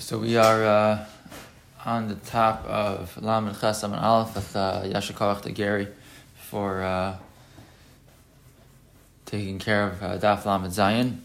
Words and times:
So 0.00 0.16
we 0.16 0.36
are 0.36 0.64
uh, 0.64 1.06
on 1.84 2.06
the 2.06 2.14
top 2.14 2.64
of 2.66 3.20
Lamed 3.20 3.56
Chesam 3.56 3.92
and 3.92 3.96
Aleph 3.96 4.36
with 4.36 4.54
uh, 4.54 4.82
Yashakovach 4.84 5.42
to 5.42 5.50
Gary 5.50 5.88
for 6.36 6.82
uh, 6.82 7.16
taking 9.26 9.58
care 9.58 9.88
of 9.88 10.00
uh, 10.00 10.18
Daf 10.18 10.44
Lamed 10.44 10.72
Zayin. 10.72 11.18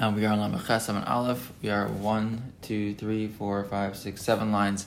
And 0.00 0.14
we 0.14 0.24
are 0.24 0.32
on 0.32 0.40
Lamed 0.40 0.60
Chesam 0.60 0.96
and 0.96 1.04
Aleph. 1.04 1.52
We 1.62 1.70
are 1.70 1.88
one, 1.88 2.52
two, 2.62 2.94
three, 2.94 3.26
four, 3.26 3.64
five, 3.64 3.96
six, 3.96 4.22
seven 4.22 4.52
lines 4.52 4.86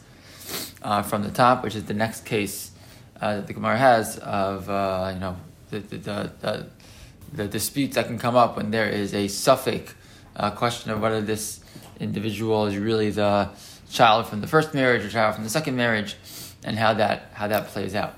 uh, 0.81 1.01
from 1.01 1.23
the 1.23 1.31
top, 1.31 1.65
which 1.65 1.75
is 1.75 1.83
the 1.85 1.93
next 1.93 2.25
case 2.25 2.71
uh, 3.19 3.35
that 3.35 3.47
the 3.47 3.53
Gemara 3.53 3.77
has 3.77 4.17
of 4.19 4.69
uh, 4.69 5.11
you 5.13 5.19
know 5.19 5.35
the 5.71 5.79
the, 5.79 5.97
the 5.97 6.31
the, 6.39 6.67
the 7.33 7.47
disputes 7.49 7.95
that 7.95 8.07
can 8.07 8.17
come 8.17 8.37
up 8.37 8.55
when 8.55 8.71
there 8.71 8.87
is 8.87 9.13
a 9.13 9.27
suffix 9.27 9.93
uh, 10.37 10.51
question 10.51 10.91
of 10.91 11.01
whether 11.01 11.19
this 11.19 11.59
individual 11.99 12.65
is 12.65 12.77
really 12.77 13.09
the 13.09 13.49
child 13.89 14.27
from 14.27 14.41
the 14.41 14.47
first 14.47 14.73
marriage 14.73 15.03
or 15.03 15.09
child 15.09 15.35
from 15.35 15.43
the 15.43 15.49
second 15.49 15.75
marriage, 15.75 16.15
and 16.63 16.77
how 16.77 16.93
that 16.93 17.29
how 17.33 17.47
that 17.47 17.67
plays 17.67 17.95
out. 17.95 18.13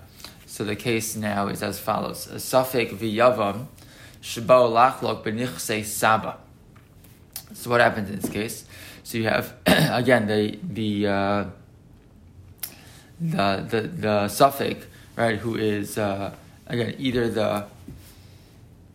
So 0.46 0.64
the 0.64 0.76
case 0.76 1.16
now 1.16 1.48
is 1.48 1.64
as 1.64 1.80
follows: 1.80 2.28
a 2.28 2.40
suffix 2.40 2.92
lachlok 2.92 5.24
benichse 5.24 5.86
saba. 5.86 6.38
So 7.54 7.70
what 7.70 7.82
happens 7.82 8.10
in 8.10 8.20
this 8.20 8.30
case? 8.30 8.66
So 9.04 9.18
you 9.18 9.26
have 9.26 9.56
again 9.66 10.28
the 10.28 10.60
the 10.64 11.08
uh, 11.08 11.46
the 13.20 13.66
the 13.70 13.82
the 13.82 14.28
suffix 14.28 14.86
right, 15.16 15.38
who 15.38 15.56
is 15.56 15.98
uh, 15.98 16.34
again 16.68 16.96
either 16.98 17.30
the 17.30 17.66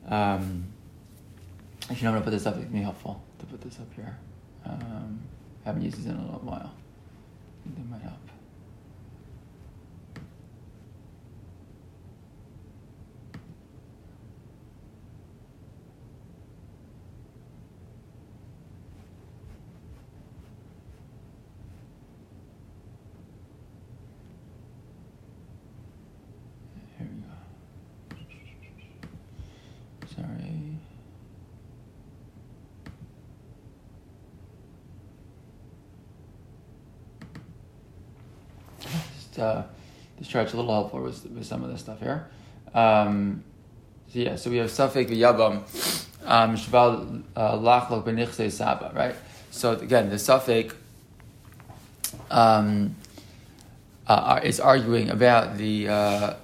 um, 0.08 0.66
actually, 1.90 2.08
I'm 2.08 2.14
gonna 2.14 2.24
put 2.24 2.30
this 2.30 2.46
up. 2.46 2.56
It 2.56 2.64
can 2.64 2.72
be 2.72 2.82
helpful 2.82 3.22
to 3.38 3.46
put 3.46 3.60
this 3.60 3.78
up 3.78 3.92
here. 3.94 4.16
Um, 4.66 5.20
haven't 5.64 5.82
used 5.82 5.98
this 5.98 6.06
in 6.06 6.16
a 6.16 6.22
little 6.24 6.40
while. 6.40 6.72
I 6.72 7.64
think 7.64 7.76
that 7.76 7.90
might 7.90 8.02
help. 8.02 8.14
Here 26.98 27.08
we 27.10 27.20
go. 27.22 27.34
Sorry. 30.14 30.78
Just, 38.80 39.33
uh, 39.44 39.62
try 40.28 40.44
to 40.44 40.56
a 40.56 40.56
little 40.56 40.72
helpful 40.72 41.02
with, 41.02 41.24
with 41.26 41.46
some 41.46 41.62
of 41.64 41.70
this 41.70 41.80
stuff 41.80 42.00
here. 42.00 42.26
Um, 42.74 43.44
so 44.12 44.18
yeah, 44.18 44.36
so 44.36 44.50
we 44.50 44.58
have 44.58 44.70
suffix 44.70 45.10
v'yabam, 45.10 45.62
um, 46.24 46.56
shval 46.56 47.22
uh, 47.36 47.56
lachlok 47.56 48.04
benichse 48.04 48.50
saba, 48.50 48.92
right? 48.94 49.14
So 49.50 49.72
again, 49.72 50.10
the 50.10 50.18
suffix 50.18 50.74
um, 52.30 52.96
uh, 54.06 54.40
is 54.42 54.60
arguing 54.60 55.10
about 55.10 55.56
the 55.56 55.88
uh, 55.88 56.34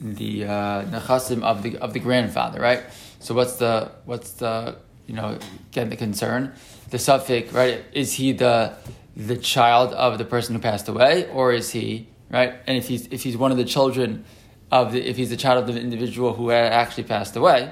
the 0.00 0.44
uh, 0.44 0.84
nechasim 0.84 1.42
of 1.42 1.62
the 1.62 1.78
of 1.78 1.92
the 1.92 2.00
grandfather, 2.00 2.60
right? 2.60 2.82
So 3.20 3.34
what's 3.34 3.56
the 3.56 3.90
what's 4.04 4.32
the 4.32 4.76
you 5.06 5.14
know 5.14 5.38
again 5.70 5.90
the 5.90 5.96
concern? 5.96 6.52
The 6.90 6.98
suffix, 6.98 7.52
right? 7.52 7.84
Is 7.92 8.14
he 8.14 8.32
the 8.32 8.74
the 9.16 9.36
child 9.36 9.92
of 9.94 10.18
the 10.18 10.24
person 10.24 10.54
who 10.54 10.60
passed 10.60 10.88
away, 10.88 11.28
or 11.30 11.52
is 11.52 11.70
he 11.70 12.08
right? 12.30 12.54
And 12.66 12.76
if 12.76 12.88
he's 12.88 13.06
if 13.08 13.22
he's 13.22 13.36
one 13.36 13.50
of 13.50 13.56
the 13.56 13.64
children 13.64 14.24
of 14.70 14.92
the 14.92 15.02
if 15.08 15.16
he's 15.16 15.30
the 15.30 15.36
child 15.36 15.68
of 15.68 15.74
the 15.74 15.80
individual 15.80 16.34
who 16.34 16.50
actually 16.50 17.04
passed 17.04 17.36
away, 17.36 17.70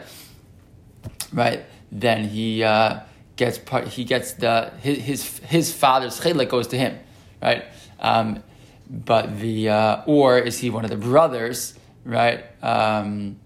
right? 1.32 1.64
Then 1.90 2.28
he 2.28 2.62
uh, 2.62 3.00
gets 3.36 3.58
part. 3.58 3.88
He 3.88 4.04
gets 4.04 4.32
the 4.32 4.72
his 4.80 4.98
his, 4.98 5.38
his 5.40 5.72
father's 5.74 6.20
chilek 6.20 6.48
goes 6.48 6.68
to 6.68 6.78
him, 6.78 6.98
right? 7.42 7.64
Um, 8.00 8.42
but 8.88 9.38
the 9.38 9.68
uh, 9.68 10.02
or 10.06 10.38
is 10.38 10.58
he 10.58 10.70
one 10.70 10.84
of 10.84 10.90
the 10.90 10.96
brothers, 10.96 11.78
right? 12.04 12.44
Um, 12.62 13.36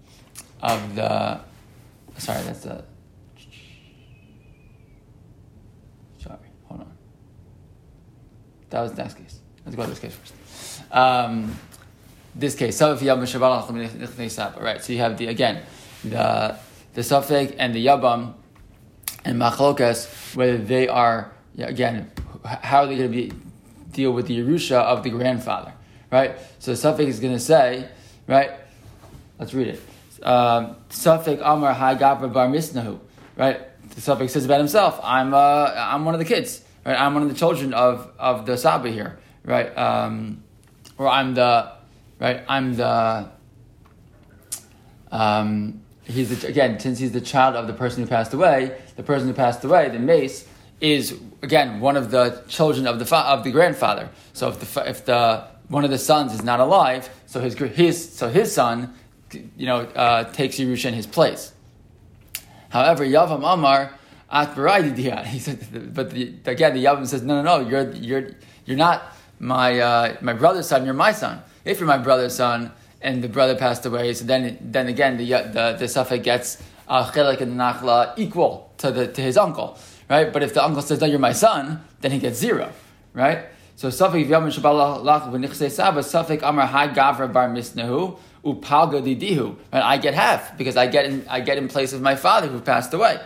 of 0.61 0.95
the 0.95 1.41
sorry, 2.19 2.43
that's 2.43 2.61
the 2.61 2.85
sorry. 6.19 6.39
Hold 6.65 6.81
on. 6.81 6.93
That 8.71 8.83
was 8.83 8.93
the 8.93 9.03
next 9.03 9.15
case. 9.15 9.41
Let's 9.65 9.77
go 9.77 9.83
to 9.83 9.91
this 9.91 9.99
case 9.99 10.15
first. 10.15 10.35
Um, 10.93 11.57
this 12.35 12.55
case, 12.55 12.81
right? 12.81 12.97
So 14.83 14.93
you 14.93 14.99
have 14.99 15.19
the 15.19 15.27
again 15.27 15.63
the 16.05 16.57
the 16.95 17.03
suffix 17.03 17.53
and 17.59 17.75
the 17.75 17.87
yabam 17.87 18.35
and 19.25 19.41
machlokas, 19.41 20.37
whether 20.37 20.59
they 20.59 20.89
are 20.89 21.33
again, 21.59 22.11
how 22.45 22.83
are 22.83 22.87
they 22.87 22.97
going 22.97 23.11
to 23.11 23.17
be 23.17 23.33
deal 23.93 24.13
with 24.13 24.27
the 24.27 24.39
Yerusha 24.39 24.77
of 24.77 25.03
the 25.03 25.11
grandfather, 25.11 25.73
right? 26.11 26.37
So 26.59 26.71
the 26.71 26.77
suffix 26.77 27.15
is 27.15 27.21
going 27.21 27.33
to 27.35 27.41
say, 27.41 27.89
right? 28.27 28.53
Let's 29.39 29.55
read 29.55 29.69
it. 29.69 29.81
Um, 30.23 30.77
Amar 31.43 31.75
Hai 31.75 31.95
Gabra 31.95 32.33
Bar 32.33 32.49
Misnahu, 32.49 33.01
right? 33.37 33.61
The 33.91 34.01
suffix 34.01 34.33
says 34.33 34.45
about 34.45 34.59
himself, 34.59 35.01
I'm 35.03 35.35
uh, 35.35 35.73
I'm 35.77 36.05
one 36.05 36.15
of 36.15 36.19
the 36.19 36.25
kids, 36.25 36.63
right? 36.89 36.99
I'm 36.99 37.13
one 37.13 37.23
of 37.23 37.29
the 37.29 37.35
children 37.35 37.75
of 37.75 38.11
of 38.19 38.47
the 38.47 38.57
Saba 38.57 38.91
here, 38.91 39.19
right? 39.45 39.77
Um, 39.77 40.43
or 40.97 41.07
I'm 41.07 41.35
the 41.35 41.71
right? 42.19 42.43
I'm 42.49 42.75
the 42.77 43.29
um, 45.13 45.83
he's 46.05 46.41
the, 46.41 46.49
again 46.49 46.81
since 46.81 46.99
he's 46.99 47.13
the 47.13 47.21
child 47.21 47.57
of 47.57 47.67
the 47.67 47.75
person 47.75 48.03
who 48.03 48.09
passed 48.09 48.33
away. 48.33 48.81
The 48.97 49.03
person 49.03 49.29
who 49.29 49.35
passed 49.35 49.63
away, 49.65 49.91
the 49.91 49.99
mace, 49.99 50.47
is 50.81 51.15
again 51.43 51.81
one 51.81 51.97
of 51.97 52.11
the 52.11 52.43
children 52.49 52.87
of 52.87 52.99
the 52.99 53.05
fa- 53.05 53.29
of 53.29 53.45
the 53.45 53.51
grandfather. 53.51 54.09
So 54.33 54.49
if 54.49 54.59
the 54.61 54.89
if 54.89 55.05
the 55.05 55.45
one 55.69 55.85
of 55.85 55.91
the 55.91 55.99
sons 55.99 56.33
is 56.33 56.43
not 56.43 56.59
alive, 56.59 57.11
so 57.27 57.41
his 57.41 57.55
his 57.55 58.13
so 58.13 58.31
his 58.31 58.51
son, 58.51 58.95
you 59.33 59.67
know, 59.67 59.81
uh, 59.81 60.25
takes 60.33 60.57
Yerusha 60.57 60.87
in 60.87 60.95
his 60.95 61.07
place. 61.07 61.53
However, 62.71 63.05
Yavam 63.05 63.45
Amar 63.45 63.98
He 64.31 65.39
said, 65.39 65.95
but 65.95 66.11
the, 66.11 66.35
again, 66.45 66.75
the 66.75 66.85
Yavam 66.85 67.07
says, 67.07 67.23
no, 67.23 67.43
no, 67.43 67.59
no, 67.61 67.69
you're 67.69 67.91
you're 67.93 68.31
you're 68.67 68.77
not 68.77 69.15
my 69.39 69.79
uh, 69.79 70.17
my 70.21 70.33
brother's 70.33 70.69
son. 70.69 70.85
You're 70.85 70.95
my 70.95 71.13
son. 71.13 71.43
If 71.65 71.81
you're 71.81 71.87
my 71.87 71.99
brother's 71.99 72.35
son 72.35 72.73
and 73.01 73.23
the 73.23 73.29
brother 73.29 73.55
passed 73.55 73.87
away, 73.87 74.13
so 74.13 74.25
then 74.25 74.59
then 74.61 74.89
again 74.89 75.17
the 75.17 75.27
the, 75.27 75.77
the 75.79 75.89
suffix 75.89 76.25
gets 76.25 76.63
uh, 76.89 77.11
chelik 77.11 77.41
and 77.41 77.57
nachla 77.57 78.15
equal 78.17 78.73
to 78.79 78.91
the 78.91 79.07
to 79.09 79.23
his 79.23 79.37
uncle, 79.37 79.79
right? 80.11 80.33
But 80.33 80.43
if 80.43 80.55
the 80.55 80.65
uncle 80.65 80.83
says, 80.83 81.01
no, 81.01 81.07
you're 81.07 81.19
my 81.19 81.33
son, 81.33 81.83
then 82.01 82.11
he 82.11 82.19
gets 82.19 82.39
zero, 82.39 82.73
right? 83.15 83.47
So 83.77 83.91
suffix 83.91 84.29
v'yamin 84.29 84.53
shabalach 84.53 85.31
v'nichse 85.33 85.71
saba 85.71 86.03
suffix 86.03 86.43
amar 86.43 86.67
hai 86.67 86.89
gavra 86.89 87.33
bar 87.33 87.49
misnahu 87.49 88.19
upalga 88.45 89.01
didihu. 89.03 89.57
Right? 89.73 89.83
I 89.83 89.97
get 89.99 90.15
half 90.15 90.59
because 90.59 90.77
I 90.77 90.87
get 90.87 91.07
in 91.07 91.25
I 91.29 91.41
get 91.41 91.59
in 91.59 91.69
place 91.69 91.93
of 91.93 92.03
my 92.03 92.17
father 92.17 92.49
who 92.49 92.61
passed 92.61 92.93
away. 92.93 93.21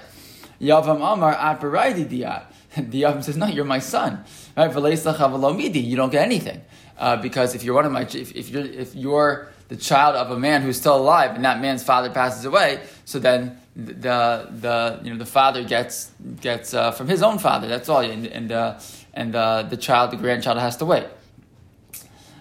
Yavam 0.62 0.96
amar 0.96 1.34
aparai 1.34 1.94
didiyat. 1.94 2.44
The 2.90 3.02
Yavam 3.02 3.22
says, 3.22 3.36
no, 3.36 3.46
you're 3.46 3.66
my 3.66 3.80
son, 3.80 4.24
right? 4.56 4.74
You 4.74 5.96
don't 5.96 6.10
get 6.10 6.22
anything 6.24 6.62
uh, 7.02 7.16
because 7.16 7.54
if 7.54 7.64
you're 7.64 7.74
one 7.74 7.84
of 7.84 7.92
my 7.92 8.02
if, 8.02 8.34
if 8.34 8.48
you're 8.48 8.64
if 8.64 8.94
you're 8.94 9.48
the 9.68 9.76
child 9.76 10.14
of 10.16 10.30
a 10.30 10.38
man 10.38 10.62
who's 10.62 10.76
still 10.76 10.96
alive 10.96 11.34
and 11.34 11.44
that 11.44 11.60
man's 11.60 11.82
father 11.82 12.10
passes 12.10 12.44
away, 12.44 12.80
so 13.04 13.18
then 13.18 13.58
the 13.74 14.48
the 14.50 15.00
you 15.02 15.10
know 15.10 15.18
the 15.18 15.26
father 15.26 15.64
gets 15.64 16.12
gets 16.40 16.74
uh, 16.74 16.92
from 16.92 17.08
his 17.08 17.22
own 17.22 17.38
father. 17.38 17.66
That's 17.68 17.88
all, 17.88 18.00
and 18.00 18.26
and 18.26 18.52
uh, 18.52 18.78
and 19.14 19.34
uh, 19.34 19.62
the 19.64 19.76
child, 19.76 20.12
the 20.12 20.16
grandchild, 20.16 20.58
has 20.58 20.76
to 20.78 20.84
wait. 20.84 21.06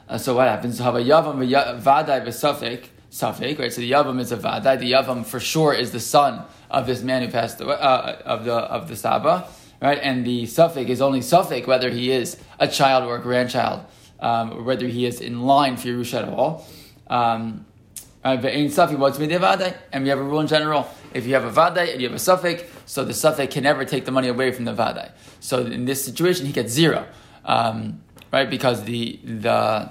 Uh, 0.07 0.17
so 0.17 0.35
what 0.35 0.47
happens? 0.47 0.77
Have 0.79 0.95
a 0.95 0.99
yavam 1.01 1.37
vaday 1.81 2.23
v'safek 2.25 2.87
safek, 3.11 3.59
right? 3.59 3.71
So 3.71 3.81
the 3.81 3.91
yavam 3.91 4.19
is 4.19 4.31
a 4.31 4.37
vaday. 4.37 4.79
The 4.79 4.93
yavam 4.93 5.25
for 5.25 5.39
sure 5.39 5.73
is 5.73 5.91
the 5.91 5.99
son 5.99 6.43
of 6.69 6.87
this 6.87 7.03
man 7.03 7.21
who 7.23 7.29
passed 7.31 7.59
away 7.61 7.75
uh, 7.75 8.13
of 8.25 8.45
the 8.45 8.53
of 8.53 8.87
the 8.87 8.95
saba, 8.95 9.47
right? 9.81 9.99
And 10.01 10.25
the 10.25 10.45
suffix 10.45 10.89
is 10.89 11.01
only 11.01 11.21
suffix 11.21 11.67
whether 11.67 11.89
he 11.89 12.11
is 12.11 12.37
a 12.59 12.67
child 12.67 13.03
or 13.03 13.17
a 13.17 13.21
grandchild, 13.21 13.81
um, 14.19 14.53
or 14.53 14.63
whether 14.63 14.87
he 14.87 15.05
is 15.05 15.19
in 15.19 15.41
line 15.41 15.75
for 15.77 15.89
Yerusha 15.89 16.23
at 16.23 16.29
all. 16.29 16.65
Um, 17.07 17.65
and 18.23 18.43
we 18.43 18.69
have 20.09 20.19
a 20.19 20.23
rule 20.23 20.39
in 20.39 20.47
general: 20.47 20.87
if 21.13 21.25
you 21.25 21.33
have 21.33 21.43
a 21.43 21.51
vaday 21.51 21.91
and 21.91 22.01
you 22.01 22.07
have 22.07 22.15
a 22.15 22.19
suffix, 22.19 22.63
so 22.85 23.03
the 23.03 23.13
suffix 23.13 23.53
can 23.53 23.63
never 23.63 23.83
take 23.83 24.05
the 24.05 24.11
money 24.11 24.29
away 24.29 24.51
from 24.51 24.65
the 24.65 24.73
vaday. 24.73 25.11
So 25.39 25.65
in 25.65 25.85
this 25.85 26.05
situation, 26.05 26.45
he 26.45 26.53
gets 26.53 26.71
zero, 26.71 27.07
um, 27.43 28.01
right? 28.31 28.49
Because 28.49 28.83
the 28.83 29.19
the 29.23 29.89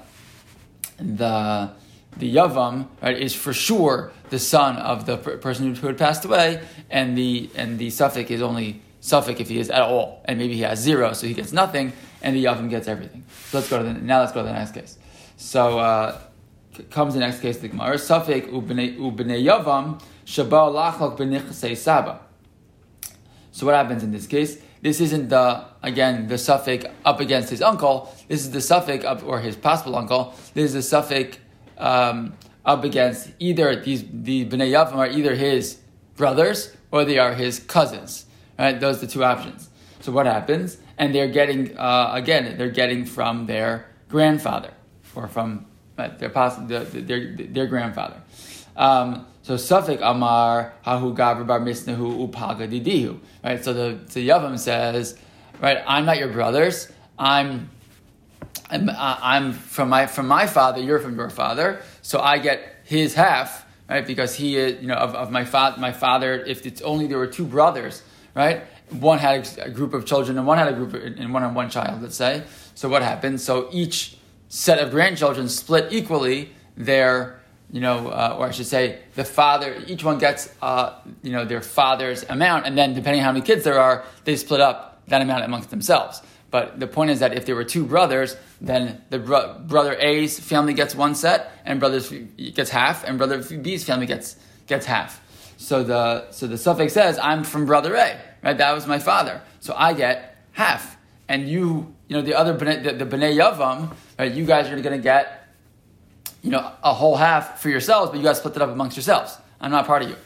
the 0.99 1.73
the 2.16 2.34
yavam 2.34 2.88
right 3.02 3.16
is 3.16 3.34
for 3.34 3.52
sure 3.52 4.12
the 4.30 4.38
son 4.38 4.76
of 4.76 5.06
the 5.06 5.16
per- 5.16 5.38
person 5.38 5.74
who 5.74 5.86
had 5.86 5.98
passed 5.98 6.24
away, 6.24 6.62
and 6.90 7.16
the 7.16 7.50
and 7.54 7.78
the 7.78 7.90
suffix 7.90 8.30
is 8.30 8.42
only 8.42 8.82
Suffolk 9.00 9.40
if 9.40 9.48
he 9.48 9.58
is 9.58 9.70
at 9.70 9.80
all, 9.80 10.20
and 10.26 10.38
maybe 10.38 10.54
he 10.54 10.60
has 10.60 10.78
zero, 10.78 11.14
so 11.14 11.26
he 11.26 11.32
gets 11.32 11.52
nothing, 11.52 11.92
and 12.22 12.36
the 12.36 12.44
Yavam 12.44 12.68
gets 12.68 12.86
everything. 12.86 13.24
So 13.48 13.58
let's 13.58 13.70
go 13.70 13.78
to 13.78 13.84
the, 13.84 13.94
now 13.94 14.20
let's 14.20 14.32
go 14.32 14.42
to 14.42 14.46
the 14.46 14.52
next 14.52 14.72
case. 14.72 14.98
So 15.38 15.78
uh, 15.78 16.20
comes 16.90 17.14
the 17.14 17.20
next 17.20 17.40
case, 17.40 17.56
the 17.58 17.68
Gemara, 17.68 17.98
Suffolk 17.98 18.44
ubnei 18.48 18.98
Yavam, 18.98 20.02
Shabal 20.26 20.74
lachlok 20.74 21.16
benichsei 21.16 21.76
Saba. 21.76 22.20
So 23.52 23.64
what 23.66 23.74
happens 23.74 24.02
in 24.02 24.12
this 24.12 24.26
case? 24.26 24.58
This 24.82 25.00
isn't 25.00 25.28
the 25.28 25.64
again 25.82 26.28
the 26.28 26.36
Suffolk 26.36 26.84
up 27.04 27.20
against 27.20 27.48
his 27.48 27.62
uncle. 27.62 28.14
This 28.28 28.40
is 28.42 28.50
the 28.50 28.60
Suffolk 28.60 29.04
up 29.04 29.24
or 29.24 29.40
his 29.40 29.56
possible 29.56 29.96
uncle. 29.96 30.34
This 30.52 30.66
is 30.66 30.74
the 30.74 30.82
Suffolk 30.82 31.38
um, 31.80 32.34
up 32.64 32.84
against 32.84 33.30
either 33.38 33.74
these 33.76 34.04
the 34.12 34.46
bnei 34.46 34.70
Yavam 34.70 34.96
are 34.96 35.08
either 35.08 35.34
his 35.34 35.78
brothers 36.16 36.76
or 36.92 37.04
they 37.04 37.18
are 37.18 37.34
his 37.34 37.58
cousins. 37.58 38.26
Right, 38.58 38.78
those 38.78 38.98
are 38.98 39.06
the 39.06 39.12
two 39.12 39.24
options. 39.24 39.70
So 40.00 40.12
what 40.12 40.26
happens? 40.26 40.76
And 40.98 41.14
they're 41.14 41.28
getting 41.28 41.76
uh, 41.78 42.10
again 42.12 42.56
they're 42.58 42.70
getting 42.70 43.04
from 43.06 43.46
their 43.46 43.86
grandfather 44.08 44.72
or 45.14 45.28
from 45.28 45.66
uh, 45.98 46.08
their, 46.18 46.28
their, 46.28 46.84
their, 46.84 47.36
their 47.36 47.66
grandfather. 47.66 48.22
Um, 48.76 49.26
so 49.42 49.56
Suffolk 49.56 50.00
Amar 50.02 50.74
Hahu 50.86 51.16
Gabra 51.16 51.46
Bar 51.46 51.60
Misnahu 51.60 52.28
Upaga 52.28 52.68
Didihu. 52.70 53.18
Right. 53.42 53.64
So 53.64 53.72
the 53.72 53.98
the 54.12 54.28
Yavam 54.28 54.58
says, 54.58 55.18
right, 55.60 55.82
I'm 55.86 56.04
not 56.04 56.18
your 56.18 56.28
brothers. 56.28 56.92
I'm 57.18 57.70
I'm, 58.70 58.88
uh, 58.88 59.19
I'm 59.20 59.52
from 59.52 59.88
my 59.88 60.06
from 60.06 60.28
my 60.28 60.46
father. 60.46 60.81
You're 60.81 61.00
from 61.00 61.17
your 61.17 61.31
father. 61.31 61.82
So 62.02 62.20
I 62.20 62.38
get 62.38 62.76
his 62.84 63.14
half, 63.14 63.67
right? 63.88 64.06
Because 64.06 64.34
he 64.34 64.56
is, 64.56 64.81
you 64.81 64.88
know, 64.88 64.94
of, 64.94 65.14
of 65.14 65.31
my 65.31 65.44
father. 65.44 65.81
My 65.81 65.93
father. 65.93 66.43
If 66.44 66.67
it's 66.67 66.81
only 66.82 67.06
there 67.06 67.19
were 67.19 67.26
two 67.26 67.44
brothers, 67.44 68.02
right? 68.34 68.62
One 68.90 69.19
had 69.19 69.49
a 69.58 69.70
group 69.70 69.94
of 69.94 70.05
children 70.06 70.38
and 70.38 70.46
one 70.46 70.58
had 70.58 70.69
a 70.69 70.72
group 70.72 70.94
of, 70.94 71.02
and 71.02 71.32
one 71.32 71.43
had 71.43 71.55
one 71.55 71.70
child. 71.70 72.02
Let's 72.02 72.17
say. 72.17 72.44
So 72.75 72.88
what 72.88 73.02
happens? 73.02 73.44
So 73.44 73.69
each 73.72 74.17
set 74.49 74.78
of 74.78 74.90
grandchildren 74.90 75.49
split 75.49 75.93
equally 75.93 76.50
their 76.76 77.40
you 77.73 77.81
know, 77.81 78.08
uh, 78.08 78.37
or 78.38 78.46
I 78.46 78.50
should 78.50 78.66
say, 78.66 78.99
the 79.14 79.25
father, 79.25 79.81
each 79.87 80.02
one 80.02 80.19
gets, 80.19 80.52
uh, 80.61 80.99
you 81.23 81.31
know, 81.31 81.44
their 81.44 81.61
father's 81.61 82.25
amount, 82.25 82.66
and 82.66 82.76
then 82.76 82.94
depending 82.94 83.20
on 83.20 83.26
how 83.26 83.32
many 83.32 83.44
kids 83.44 83.62
there 83.62 83.78
are, 83.78 84.05
they 84.25 84.37
split 84.37 84.61
up 84.61 85.02
that 85.06 85.23
amount 85.23 85.44
amongst 85.44 85.70
themselves. 85.70 86.20
But 86.50 86.81
the 86.81 86.87
point 86.87 87.11
is 87.11 87.20
that 87.20 87.32
if 87.35 87.47
there 87.47 87.55
were 87.55 87.64
two 87.64 87.85
brothers, 87.85 88.37
then 88.61 89.02
the 89.11 89.19
bro- 89.19 89.58
brother 89.61 89.97
A's 89.99 90.38
family 90.38 90.75
gets 90.75 90.94
one 90.94 91.14
set, 91.14 91.52
and 91.64 91.79
brother 91.79 92.00
gets 92.00 92.70
half, 92.70 93.05
and 93.05 93.19
brother 93.19 93.43
B's 93.43 93.85
family 93.85 94.06
gets 94.06 94.37
gets 94.67 94.87
half. 94.87 95.20
So 95.56 95.85
the 95.85 96.31
so 96.32 96.47
the 96.47 96.58
suffix 96.58 96.93
says, 96.93 97.19
"I'm 97.19 97.44
from 97.44 97.67
brother 97.67 97.94
A." 97.94 98.20
Right, 98.43 98.56
that 98.56 98.73
was 98.73 98.87
my 98.87 98.99
father, 98.99 99.43
so 99.61 99.75
I 99.76 99.93
get 99.93 100.38
half, 100.52 100.97
and 101.29 101.47
you, 101.47 101.94
you 102.08 102.17
know, 102.17 102.23
the 102.23 102.35
other 102.35 102.55
the, 102.55 102.93
the 102.93 103.05
bnei 103.05 103.37
yavam, 103.37 103.93
right? 104.19 104.32
You 104.32 104.47
guys 104.47 104.70
are 104.70 104.81
going 104.81 104.97
to 104.97 105.02
get 105.02 105.41
you 106.43 106.50
know, 106.50 106.73
a 106.82 106.94
whole 106.94 107.17
half 107.17 107.61
for 107.61 107.69
yourselves, 107.69 108.11
but 108.11 108.19
you 108.19 108.25
guys 108.25 108.38
split 108.38 108.56
it 108.56 108.62
up 108.62 108.70
amongst 108.70 108.97
yourselves. 108.97 109.37
I'm 109.61 109.70
not 109.70 109.87
part 109.87 110.02
of 110.02 110.08
you, 110.08 110.17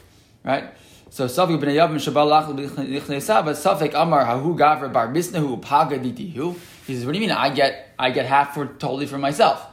right? 0.43 0.65
So 1.15 1.27
Safik 1.27 1.61
ben 1.61 1.69
Yavim 1.69 1.95
Shabbat 1.95 3.45
but 3.45 3.55
Safik 3.55 3.93
Amar 3.93 4.25
Hahu 4.25 4.59
Gavra 4.59 4.91
Bar 4.91 5.07
Misnahu 5.07 5.61
Paga 5.61 5.97
Ditihu. 5.97 6.57
He 6.85 6.93
says, 6.93 7.05
what 7.05 7.13
do 7.13 7.19
you 7.19 7.25
mean? 7.25 7.31
I 7.31 7.51
get 7.51 7.93
I 7.97 8.09
get 8.11 8.25
half 8.25 8.53
for 8.53 8.65
totally 8.65 9.05
for 9.05 9.17
myself. 9.17 9.65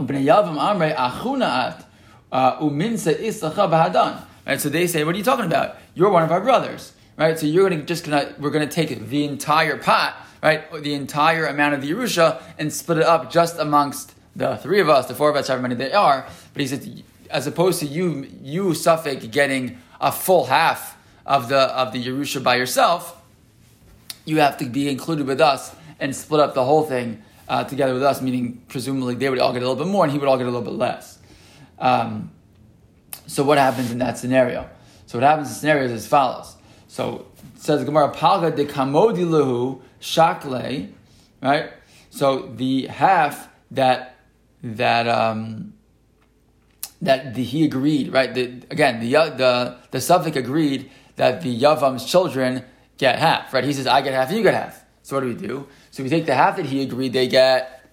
Ben 0.00 0.24
Yavim 0.24 0.56
Amre 0.56 0.96
Achunaat 0.96 1.84
uh, 2.32 2.58
Uminsa 2.58 3.14
Isacha 3.14 3.68
Bahadan. 3.70 4.24
Right, 4.46 4.58
so 4.58 4.70
they 4.70 4.86
say, 4.86 5.04
what 5.04 5.14
are 5.14 5.18
you 5.18 5.24
talking 5.24 5.44
about? 5.44 5.76
You're 5.94 6.08
one 6.08 6.22
of 6.22 6.32
our 6.32 6.40
brothers, 6.40 6.94
right? 7.18 7.38
So 7.38 7.44
you're 7.44 7.68
gonna 7.68 7.82
just 7.82 8.06
gonna 8.06 8.34
we're 8.38 8.48
gonna 8.48 8.66
take 8.66 8.98
the 9.06 9.24
entire 9.26 9.76
pot, 9.76 10.16
right, 10.42 10.72
the 10.72 10.94
entire 10.94 11.44
amount 11.44 11.74
of 11.74 11.82
the 11.82 11.90
Yerusha 11.90 12.40
and 12.58 12.72
split 12.72 12.96
it 12.96 13.04
up 13.04 13.30
just 13.30 13.58
amongst 13.58 14.14
the 14.34 14.56
three 14.56 14.80
of 14.80 14.88
us, 14.88 15.04
the 15.04 15.14
four 15.14 15.28
of 15.28 15.36
us, 15.36 15.48
however 15.48 15.64
many 15.64 15.74
they 15.74 15.92
are. 15.92 16.26
But 16.54 16.62
he 16.62 16.66
said, 16.66 17.04
as 17.28 17.46
opposed 17.46 17.80
to 17.80 17.86
you, 17.86 18.26
you 18.40 18.72
Suffolk 18.72 19.30
getting 19.30 19.80
a 20.04 20.12
full 20.12 20.44
half 20.44 20.96
of 21.24 21.48
the 21.48 21.58
of 21.58 21.92
the 21.92 22.04
Yerusha 22.04 22.42
by 22.42 22.56
yourself, 22.56 23.20
you 24.26 24.38
have 24.38 24.58
to 24.58 24.66
be 24.66 24.88
included 24.88 25.26
with 25.26 25.40
us 25.40 25.74
and 25.98 26.14
split 26.14 26.40
up 26.40 26.54
the 26.54 26.64
whole 26.64 26.82
thing 26.84 27.22
uh, 27.48 27.64
together 27.64 27.94
with 27.94 28.02
us. 28.02 28.20
Meaning, 28.20 28.62
presumably, 28.68 29.14
they 29.14 29.30
would 29.30 29.38
all 29.38 29.54
get 29.54 29.62
a 29.62 29.66
little 29.66 29.82
bit 29.82 29.90
more, 29.90 30.04
and 30.04 30.12
he 30.12 30.18
would 30.18 30.28
all 30.28 30.36
get 30.36 30.46
a 30.46 30.50
little 30.50 30.62
bit 30.62 30.74
less. 30.74 31.18
Um, 31.78 32.30
so, 33.26 33.42
what 33.44 33.56
happens 33.56 33.90
in 33.90 33.98
that 33.98 34.18
scenario? 34.18 34.68
So, 35.06 35.18
what 35.18 35.26
happens 35.26 35.48
in 35.48 35.54
scenarios 35.54 35.90
is 35.90 36.04
as 36.04 36.06
follows. 36.06 36.54
So, 36.88 37.26
says 37.56 37.80
the 37.80 37.86
Gemara, 37.86 38.12
"Palga 38.12 38.54
de 38.54 38.66
kamodilahu 38.66 39.80
shakle," 40.00 40.88
right? 41.40 41.72
So, 42.10 42.52
the 42.54 42.88
half 42.88 43.48
that 43.70 44.16
that 44.62 45.08
um, 45.08 45.73
that 47.04 47.34
the, 47.34 47.42
he 47.42 47.64
agreed, 47.64 48.12
right? 48.12 48.32
The, 48.32 48.44
again, 48.70 49.00
the 49.00 49.10
the 49.10 49.76
the 49.90 50.00
Suffolk 50.00 50.36
agreed 50.36 50.90
that 51.16 51.42
the 51.42 51.60
Yavam's 51.60 52.04
children 52.04 52.64
get 52.96 53.18
half, 53.18 53.52
right? 53.52 53.64
He 53.64 53.72
says, 53.72 53.86
"I 53.86 54.02
get 54.02 54.14
half, 54.14 54.32
you 54.32 54.42
get 54.42 54.54
half." 54.54 54.84
So 55.02 55.16
what 55.16 55.20
do 55.20 55.28
we 55.28 55.34
do? 55.34 55.68
So 55.90 56.02
we 56.02 56.08
take 56.08 56.24
the 56.24 56.34
half 56.34 56.56
that 56.56 56.64
he 56.66 56.82
agreed 56.82 57.12
they 57.12 57.28
get, 57.28 57.84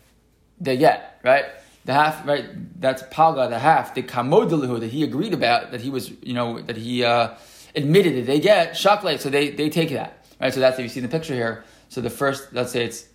they 0.61 0.77
get, 0.77 1.19
right? 1.23 1.43
The 1.83 1.93
half, 1.93 2.25
right? 2.25 2.45
That's 2.79 3.03
paga, 3.11 3.49
the 3.49 3.59
half, 3.59 3.93
the 3.93 4.01
kamodaluhu 4.01 4.79
that 4.79 4.91
he 4.91 5.03
agreed 5.03 5.33
about, 5.33 5.71
that 5.71 5.81
he 5.81 5.89
was, 5.89 6.09
you 6.21 6.33
know, 6.33 6.61
that 6.61 6.77
he 6.77 7.03
uh, 7.03 7.35
admitted 7.75 8.15
that 8.15 8.27
they 8.27 8.39
get 8.39 8.77
shakle, 8.77 9.17
so 9.17 9.29
they 9.29 9.49
they 9.49 9.69
take 9.69 9.89
that, 9.89 10.25
right? 10.39 10.53
So 10.53 10.61
that's 10.61 10.79
if 10.79 10.83
you 10.83 10.89
see 10.89 10.99
in 11.01 11.05
the 11.05 11.11
picture 11.11 11.33
here. 11.33 11.65
So 11.89 11.99
the 11.99 12.09
first, 12.09 12.53
let's 12.53 12.71
say 12.71 12.85
it's, 12.85 13.07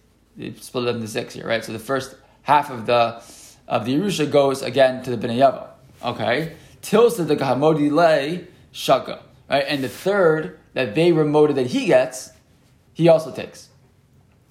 split 0.61 0.87
up 0.89 0.97
into 0.97 1.09
six 1.09 1.33
here, 1.33 1.47
right? 1.47 1.65
So 1.65 1.73
the 1.73 1.79
first 1.79 2.15
half 2.43 2.71
of 2.71 2.85
the 2.85 3.23
of 3.67 3.87
the 3.87 3.95
Yerusha 3.95 4.31
goes 4.31 4.61
again 4.61 5.03
to 5.05 5.17
the 5.17 5.17
Bnei 5.17 5.39
Yava. 5.39 5.69
Okay? 6.03 6.57
Tilsa 6.83 7.27
the 7.27 7.37
Gahamodi 7.37 7.91
Le 7.91 8.47
Shaka. 8.73 9.23
Right? 9.49 9.65
And 9.67 9.83
the 9.83 9.89
third 9.89 10.59
that 10.75 10.95
they 10.95 11.13
remoted 11.13 11.55
that 11.55 11.69
he 11.69 11.87
gets, 11.87 12.31
he 12.93 13.09
also 13.09 13.33
takes. 13.33 13.69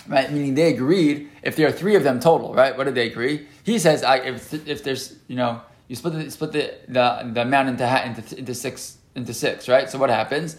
Right? 0.08 0.32
Meaning 0.32 0.56
they 0.56 0.74
agreed, 0.74 1.30
if 1.44 1.56
there 1.56 1.68
are 1.68 1.72
three 1.72 1.96
of 1.96 2.04
them 2.04 2.20
total, 2.20 2.54
right? 2.54 2.78
What 2.78 2.84
did 2.84 2.96
they 2.96 3.08
agree? 3.08 3.48
He 3.64 3.80
says, 3.80 4.04
I, 4.04 4.18
if, 4.18 4.54
if 4.68 4.84
there's, 4.84 5.16
you 5.28 5.36
know, 5.36 5.62
you 5.88 5.96
split 5.96 6.14
the, 6.14 6.30
split 6.32 6.52
the, 6.52 6.74
the, 6.88 7.32
the 7.34 7.42
amount 7.42 7.70
into, 7.70 8.06
into, 8.06 8.38
into 8.38 8.54
six, 8.54 8.98
into 9.16 9.34
six, 9.34 9.68
right? 9.68 9.90
So 9.90 9.98
what 9.98 10.10
happens? 10.10 10.58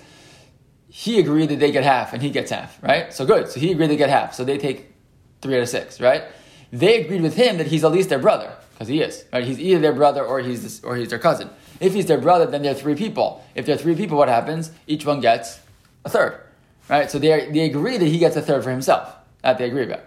He 0.88 1.20
agreed 1.20 1.50
that 1.50 1.60
they 1.60 1.70
get 1.70 1.84
half 1.84 2.12
and 2.12 2.22
he 2.22 2.30
gets 2.30 2.50
half, 2.50 2.82
right? 2.82 3.12
So 3.12 3.26
good. 3.26 3.48
So 3.48 3.60
he 3.60 3.72
agreed 3.72 3.88
they 3.88 3.96
get 3.96 4.08
half. 4.08 4.34
So 4.34 4.44
they 4.44 4.58
take 4.58 4.92
three 5.40 5.56
out 5.56 5.62
of 5.62 5.68
six, 5.68 6.00
right? 6.00 6.24
they 6.72 7.02
agreed 7.02 7.22
with 7.22 7.36
him 7.36 7.58
that 7.58 7.68
he's 7.68 7.84
at 7.84 7.92
least 7.92 8.08
their 8.08 8.18
brother 8.18 8.52
because 8.76 8.88
he 8.88 9.00
is. 9.00 9.24
Right? 9.32 9.42
He's 9.42 9.58
either 9.58 9.80
their 9.80 9.94
brother 9.94 10.22
or 10.22 10.40
he's 10.40 10.62
this, 10.62 10.84
or 10.84 10.96
he's 10.96 11.08
their 11.08 11.18
cousin. 11.18 11.48
If 11.80 11.94
he's 11.94 12.06
their 12.06 12.18
brother, 12.18 12.44
then 12.44 12.62
they're 12.62 12.74
three 12.74 12.94
people. 12.94 13.42
If 13.54 13.64
they're 13.64 13.78
three 13.78 13.94
people, 13.94 14.18
what 14.18 14.28
happens? 14.28 14.70
Each 14.86 15.06
one 15.06 15.20
gets 15.20 15.58
a 16.04 16.10
third. 16.10 16.40
Right? 16.88 17.10
So 17.10 17.18
they 17.18 17.50
they 17.50 17.60
agree 17.60 17.96
that 17.96 18.06
he 18.06 18.18
gets 18.18 18.36
a 18.36 18.42
third 18.42 18.62
for 18.64 18.70
himself. 18.70 19.14
That 19.42 19.56
they 19.56 19.66
agree 19.66 19.84
about. 19.84 20.04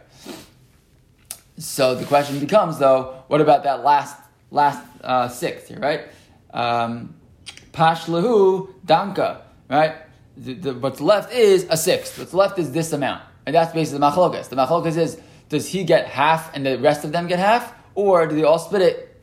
So 1.58 1.96
the 1.96 2.06
question 2.06 2.40
becomes, 2.40 2.78
though, 2.78 3.24
what 3.28 3.42
about 3.42 3.64
that 3.64 3.84
last 3.84 4.16
last 4.52 4.86
uh, 5.04 5.28
sixth 5.30 5.68
here, 5.68 5.80
right? 5.80 6.08
Um, 6.54 7.16
Pashlahu 7.72 8.74
danka, 8.86 9.42
right? 9.70 9.96
The, 10.38 10.54
the, 10.54 10.74
what's 10.76 11.02
left 11.02 11.34
is 11.34 11.66
a 11.70 11.76
sixth. 11.76 12.20
What's 12.20 12.34
left 12.34 12.60
is 12.60 12.72
this 12.72 12.94
amount, 12.94 13.24
and 13.46 13.56
that's 13.56 13.74
basically 13.74 14.00
the 14.00 14.06
machlokas. 14.06 14.50
The 14.50 14.56
machlokas 14.56 14.96
is 14.98 15.20
does 15.50 15.68
he 15.68 15.84
get 15.84 16.08
half 16.08 16.56
and 16.56 16.66
the 16.66 16.78
rest 16.78 17.04
of 17.04 17.12
them 17.12 17.28
get 17.28 17.40
half, 17.40 17.74
or 18.00 18.28
do 18.28 18.36
they 18.36 18.44
all 18.44 18.60
split 18.60 18.82
it 18.82 19.22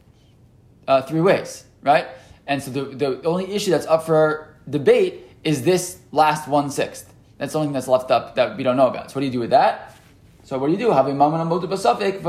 uh, 0.87 1.03
three 1.03 1.21
ways, 1.21 1.65
right? 1.83 2.07
And 2.47 2.63
so 2.63 2.71
the, 2.71 2.85
the 2.85 3.23
only 3.25 3.53
issue 3.53 3.71
that's 3.71 3.87
up 3.87 4.05
for 4.05 4.55
debate 4.69 5.25
is 5.45 5.63
this 5.63 5.99
last 6.13 6.47
one 6.49 6.71
sixth. 6.71 7.13
That's 7.39 7.53
the 7.53 7.59
only 7.59 7.69
thing 7.69 7.75
that's 7.75 7.89
left 7.89 8.11
up 8.11 8.35
that 8.37 8.57
we 8.57 8.63
don't 8.63 8.77
know 8.77 8.89
about. 8.89 9.11
So 9.11 9.17
what 9.17 9.21
do 9.21 9.27
you 9.27 9.33
do 9.33 9.41
with 9.41 9.51
that? 9.51 9.97
So 10.45 10.59
what 10.59 10.67
do 10.69 10.73
you 10.73 10.79
do? 10.79 10.91
Having 10.93 11.19
suffix 11.77 12.23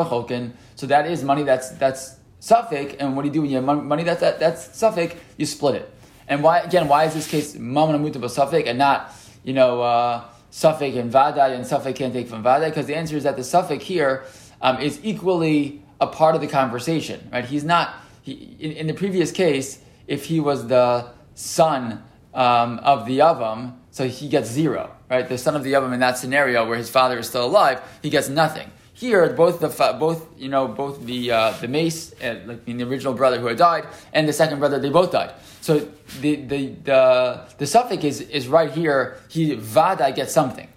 So 0.75 0.87
that 0.87 1.05
is 1.11 1.23
money 1.23 1.43
that's 1.43 1.69
that's 1.71 2.17
suffix, 2.39 2.95
and 2.99 3.15
what 3.15 3.23
do 3.23 3.27
you 3.27 3.33
do 3.33 3.41
when 3.41 3.49
you 3.51 3.57
have 3.57 3.65
money 3.65 4.03
that's 4.03 4.21
that, 4.21 4.39
that's 4.39 4.75
suffix? 4.75 5.15
You 5.37 5.45
split 5.45 5.75
it. 5.75 5.93
And 6.27 6.43
why 6.43 6.59
again? 6.59 6.87
Why 6.87 7.05
is 7.05 7.13
this 7.13 7.27
case 7.29 7.55
mamana 7.55 7.99
muta 7.99 8.27
suffix 8.29 8.67
and 8.69 8.77
not 8.79 9.13
you 9.43 9.53
know? 9.53 9.81
Uh, 9.81 10.23
Suffolk 10.49 10.95
and 10.95 11.11
Vadai, 11.11 11.55
and 11.55 11.67
Suffolk 11.67 11.95
can't 11.95 12.13
take 12.13 12.27
from 12.27 12.41
Vadai? 12.43 12.69
Because 12.69 12.87
the 12.87 12.95
answer 12.95 13.15
is 13.15 13.23
that 13.23 13.35
the 13.35 13.43
Suffolk 13.43 13.81
here 13.81 14.23
um, 14.61 14.79
is 14.79 14.99
equally 15.03 15.83
a 15.99 16.07
part 16.07 16.35
of 16.35 16.41
the 16.41 16.47
conversation, 16.47 17.29
right? 17.31 17.45
He's 17.45 17.63
not, 17.63 17.95
he, 18.21 18.55
in, 18.59 18.71
in, 18.73 18.87
the 18.87 18.93
previous 18.93 19.31
case, 19.31 19.79
if 20.07 20.25
he 20.25 20.39
was 20.39 20.67
the 20.67 21.07
son 21.33 22.03
um, 22.33 22.79
of 22.79 23.05
the 23.05 23.19
Yavam, 23.19 23.75
so 23.91 24.07
he 24.07 24.29
gets 24.29 24.49
zero, 24.49 24.91
right? 25.09 25.27
The 25.27 25.37
son 25.37 25.55
of 25.55 25.63
the 25.63 25.73
Yavam 25.73 25.93
in 25.93 25.99
that 26.01 26.17
scenario 26.17 26.67
where 26.67 26.77
his 26.77 26.89
father 26.89 27.17
is 27.17 27.27
still 27.27 27.45
alive, 27.45 27.81
he 28.03 28.09
gets 28.09 28.29
nothing. 28.29 28.71
Here, 28.93 29.29
both 29.31 29.59
the 29.59 29.67
both 29.99 30.25
you 30.39 30.49
know 30.49 30.67
both 30.67 31.05
the 31.05 31.29
uh, 31.29 31.51
the 31.61 31.67
mace, 31.67 32.13
uh, 32.19 32.39
like 32.47 32.65
the 32.65 32.81
original 32.81 33.13
brother 33.13 33.39
who 33.39 33.45
had 33.45 33.57
died, 33.57 33.85
and 34.11 34.27
the 34.27 34.33
second 34.33 34.57
brother, 34.57 34.79
they 34.79 34.89
both 34.89 35.11
died. 35.11 35.33
So 35.61 35.87
the 36.19 36.35
the 36.35 36.67
the, 36.83 37.41
the 37.59 37.67
suffix 37.67 38.03
is, 38.03 38.21
is 38.21 38.47
right 38.47 38.71
here. 38.71 39.17
He 39.29 39.53
vada 39.53 40.11
gets 40.11 40.33
something, 40.33 40.67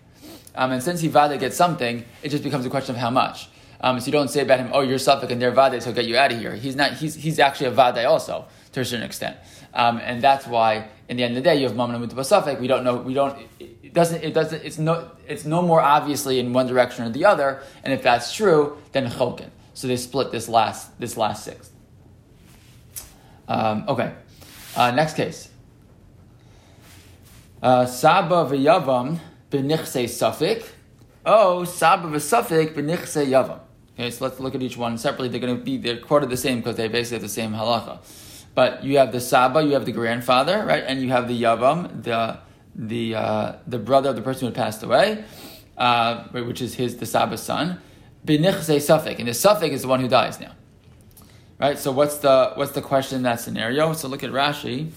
um, 0.54 0.70
and 0.72 0.82
since 0.82 1.00
he 1.00 1.08
vada 1.08 1.38
gets 1.38 1.56
something, 1.56 2.04
it 2.22 2.28
just 2.28 2.44
becomes 2.44 2.66
a 2.66 2.68
question 2.68 2.94
of 2.94 3.00
how 3.00 3.08
much. 3.08 3.48
Um, 3.82 3.98
so 3.98 4.06
you 4.06 4.12
don't 4.12 4.28
say 4.28 4.42
about 4.42 4.58
him, 4.58 4.70
oh, 4.74 4.82
you're 4.82 4.98
suffix 4.98 5.32
and 5.32 5.40
they're 5.40 5.50
vade, 5.52 5.82
so 5.82 5.92
get 5.92 6.04
you 6.04 6.16
out 6.16 6.32
of 6.32 6.38
here. 6.38 6.54
He's 6.54 6.76
not. 6.76 6.92
He's 6.94 7.14
he's 7.14 7.38
actually 7.38 7.66
a 7.66 7.70
vade 7.70 8.04
also 8.04 8.46
to 8.72 8.80
a 8.80 8.84
certain 8.84 9.04
extent, 9.04 9.38
um, 9.72 9.98
and 9.98 10.20
that's 10.20 10.46
why 10.46 10.88
in 11.08 11.16
the 11.16 11.24
end 11.24 11.36
of 11.36 11.42
the 11.42 11.48
day 11.48 11.56
you 11.56 11.66
have 11.66 11.76
mamna 11.76 11.98
mutaba 11.98 12.24
suffix. 12.24 12.60
We 12.60 12.66
don't 12.66 12.84
know. 12.84 12.96
We 12.96 13.14
don't. 13.14 13.38
It 13.58 13.94
doesn't. 13.94 14.22
It 14.22 14.34
doesn't. 14.34 14.62
It's 14.62 14.78
no. 14.78 15.10
It's 15.26 15.46
no 15.46 15.62
more 15.62 15.80
obviously 15.80 16.38
in 16.38 16.52
one 16.52 16.66
direction 16.66 17.06
or 17.06 17.10
the 17.10 17.24
other. 17.24 17.62
And 17.82 17.94
if 17.94 18.02
that's 18.02 18.34
true, 18.34 18.76
then 18.92 19.10
chokin. 19.10 19.48
So 19.72 19.88
they 19.88 19.96
split 19.96 20.30
this 20.30 20.46
last 20.46 21.00
this 21.00 21.16
last 21.16 21.44
sixth. 21.44 21.72
Um, 23.48 23.84
okay. 23.88 24.12
Uh, 24.76 24.90
next 24.90 25.14
case. 25.14 25.48
Uh, 27.62 27.86
Saba 27.86 28.44
v'yavam 28.44 29.18
b'nichse 29.50 30.04
suffik. 30.04 30.64
Oh, 31.24 31.64
Saba 31.64 32.08
v'suffik 32.08 32.74
b'nichse 32.74 33.26
yavam. 33.26 33.60
Okay, 34.00 34.10
so 34.10 34.24
let's 34.24 34.40
look 34.40 34.54
at 34.54 34.62
each 34.62 34.78
one 34.78 34.96
separately. 34.96 35.28
They're 35.28 35.46
going 35.46 35.58
to 35.58 35.62
be 35.62 35.76
they're 35.76 35.98
quoted 35.98 36.30
the 36.30 36.36
same 36.38 36.60
because 36.60 36.76
they 36.76 36.88
basically 36.88 37.16
have 37.16 37.22
the 37.22 37.28
same 37.28 37.52
halacha. 37.52 37.98
But 38.54 38.82
you 38.82 38.96
have 38.96 39.12
the 39.12 39.20
Saba, 39.20 39.62
you 39.62 39.74
have 39.74 39.84
the 39.84 39.92
grandfather, 39.92 40.64
right, 40.64 40.82
and 40.86 41.02
you 41.02 41.10
have 41.10 41.28
the 41.28 41.42
Yavam, 41.42 42.02
the 42.02 42.38
the 42.74 43.14
uh, 43.14 43.56
the 43.66 43.78
brother 43.78 44.08
of 44.08 44.16
the 44.16 44.22
person 44.22 44.40
who 44.40 44.46
had 44.46 44.54
passed 44.54 44.82
away, 44.82 45.22
uh, 45.76 46.24
which 46.28 46.62
is 46.62 46.76
his 46.76 46.96
the 46.96 47.04
Saba's 47.04 47.42
son. 47.42 47.78
Benichse 48.24 48.74
Sufik, 48.80 49.18
and 49.18 49.28
the 49.28 49.32
Sufik 49.32 49.70
is 49.70 49.82
the 49.82 49.88
one 49.88 50.00
who 50.00 50.08
dies 50.08 50.40
now. 50.40 50.52
Right. 51.58 51.78
So 51.78 51.92
what's 51.92 52.16
the 52.16 52.52
what's 52.54 52.72
the 52.72 52.80
question 52.80 53.16
in 53.16 53.22
that 53.24 53.40
scenario? 53.40 53.92
So 53.92 54.08
look 54.08 54.24
at 54.24 54.30
Rashi. 54.30 54.92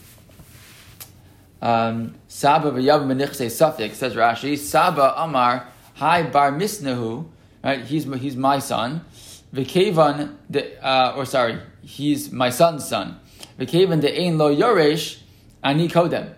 Um, 1.62 2.16
Saba 2.30 2.72
v'yav 2.72 3.06
benichse 3.06 3.48
Sufik 3.48 3.96
says 3.96 4.16
Rashi. 4.16 4.58
Saba 4.58 5.14
Amar 5.18 5.68
Hi 5.96 6.24
Bar 6.24 6.54
Misnahu. 6.54 7.28
Right. 7.64 7.86
He's 7.86 8.04
he's 8.04 8.36
my 8.36 8.60
son. 8.60 9.06
V'kevan 9.54 10.36
the 10.50 10.86
uh, 10.86 11.16
or 11.16 11.26
sorry, 11.26 11.60
he's 11.82 12.32
my 12.32 12.50
son's 12.50 12.88
son. 12.88 13.20
V'kevan 13.58 14.02
the 14.02 14.20
ein 14.20 14.38
lo 14.38 14.54
yoresh 14.54 15.20
ani 15.64 15.88
kodem. 15.88 16.34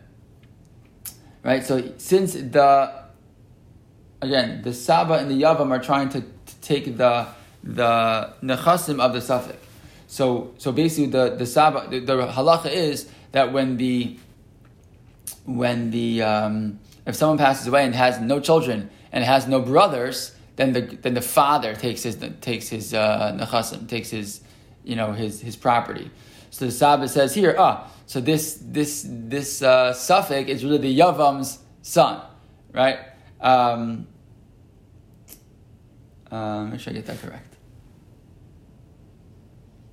Right? 1.43 1.65
So 1.65 1.93
since 1.97 2.33
the 2.33 2.91
again 4.21 4.61
the 4.61 4.73
Saba 4.73 5.15
and 5.15 5.31
the 5.31 5.41
Yavam 5.41 5.71
are 5.71 5.81
trying 5.81 6.09
to, 6.09 6.21
to 6.21 6.55
take 6.61 6.97
the 6.97 7.27
the 7.63 8.33
nechasim 8.43 8.99
of 8.99 9.13
the 9.13 9.21
suffix. 9.21 9.57
So 10.07 10.53
so 10.57 10.71
basically 10.71 11.07
the 11.07 11.35
the 11.35 11.45
Saba 11.45 11.87
the, 11.89 11.99
the 11.99 12.27
halacha 12.27 12.71
is 12.71 13.09
that 13.31 13.51
when 13.51 13.77
the 13.77 14.19
when 15.45 15.91
the 15.91 16.21
um, 16.21 16.79
if 17.05 17.15
someone 17.15 17.37
passes 17.37 17.67
away 17.67 17.85
and 17.85 17.95
has 17.95 18.19
no 18.19 18.39
children 18.39 18.89
and 19.11 19.23
has 19.23 19.47
no 19.47 19.61
brothers, 19.61 20.34
then 20.55 20.73
the 20.73 20.81
then 20.81 21.13
the 21.13 21.21
father 21.21 21.75
takes 21.75 22.03
his 22.03 22.17
takes 22.41 22.69
his 22.69 22.93
uh, 22.93 23.81
takes 23.87 24.09
his 24.09 24.41
you 24.83 24.95
know 24.95 25.11
his 25.11 25.41
his 25.41 25.55
property. 25.55 26.11
So 26.49 26.65
the 26.65 26.71
Saba 26.71 27.09
says 27.09 27.35
here, 27.35 27.55
ah, 27.57 27.91
so 28.05 28.21
this 28.21 28.57
this 28.61 29.05
this 29.07 29.61
uh, 29.61 29.93
suffix 29.93 30.49
is 30.49 30.63
really 30.63 30.77
the 30.77 30.99
Yavam's 30.99 31.59
son, 31.81 32.21
right? 32.71 32.99
Um, 33.41 34.07
uh, 36.31 36.63
make 36.65 36.79
sure 36.79 36.91
I 36.91 36.95
get 36.95 37.05
that 37.07 37.19
correct. 37.19 37.54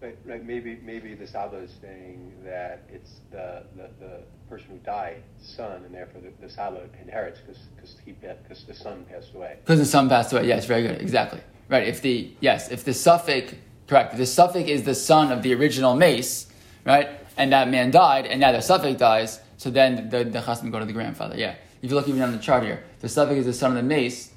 Right. 0.03 0.45
Maybe 0.45 0.81
maybe 0.83 1.15
the 1.15 1.27
Saba 1.27 1.59
is 1.59 1.71
saying 1.81 2.33
that 2.45 2.83
it's 2.93 3.21
the, 3.31 3.63
the, 3.77 3.89
the 4.01 4.23
person 4.49 4.67
who 4.71 4.79
died, 4.79 5.23
son, 5.41 5.85
and 5.85 5.95
therefore 5.95 6.23
the, 6.23 6.33
the 6.45 6.53
Saba 6.53 6.81
inherits 7.01 7.39
because 7.41 7.95
because 8.05 8.65
the 8.65 8.75
son 8.75 9.07
passed 9.09 9.33
away. 9.33 9.59
Because 9.65 9.79
the 9.79 9.87
son 9.87 10.09
passed 10.09 10.33
away. 10.33 10.49
Yes, 10.49 10.67
very 10.67 10.83
good. 10.83 11.01
Exactly. 11.01 11.41
Right. 11.69 11.87
If 11.87 12.03
the 12.03 12.33
yes, 12.41 12.71
if 12.71 12.85
the 12.85 12.95
suffix 12.95 13.55
correct, 13.87 14.15
if 14.15 14.19
the 14.19 14.27
suffix 14.27 14.69
is 14.69 14.83
the 14.83 14.95
son 14.95 15.31
of 15.31 15.43
the 15.43 15.55
original 15.55 15.95
mace, 15.95 16.47
right? 16.85 17.09
And 17.37 17.53
that 17.53 17.69
man 17.69 17.93
died, 17.93 18.27
and 18.27 18.41
now 18.41 18.51
the 18.51 18.61
suffix 18.61 18.99
dies, 18.99 19.41
so 19.57 19.71
then 19.71 20.11
the, 20.11 20.25
the 20.25 20.43
chasm 20.43 20.71
go 20.71 20.81
to 20.81 20.85
the 20.85 20.93
grandfather. 20.93 21.37
Yeah. 21.37 21.55
If 21.81 21.91
you 21.91 21.97
look 21.97 22.09
even 22.09 22.23
on 22.23 22.33
the 22.33 22.39
chart 22.39 22.65
here, 22.65 22.83
the 23.01 23.09
suffix 23.09 23.39
is 23.41 23.47
the 23.47 23.53
son 23.53 23.71
of 23.71 23.77
the 23.77 23.83
mace, 23.83 24.33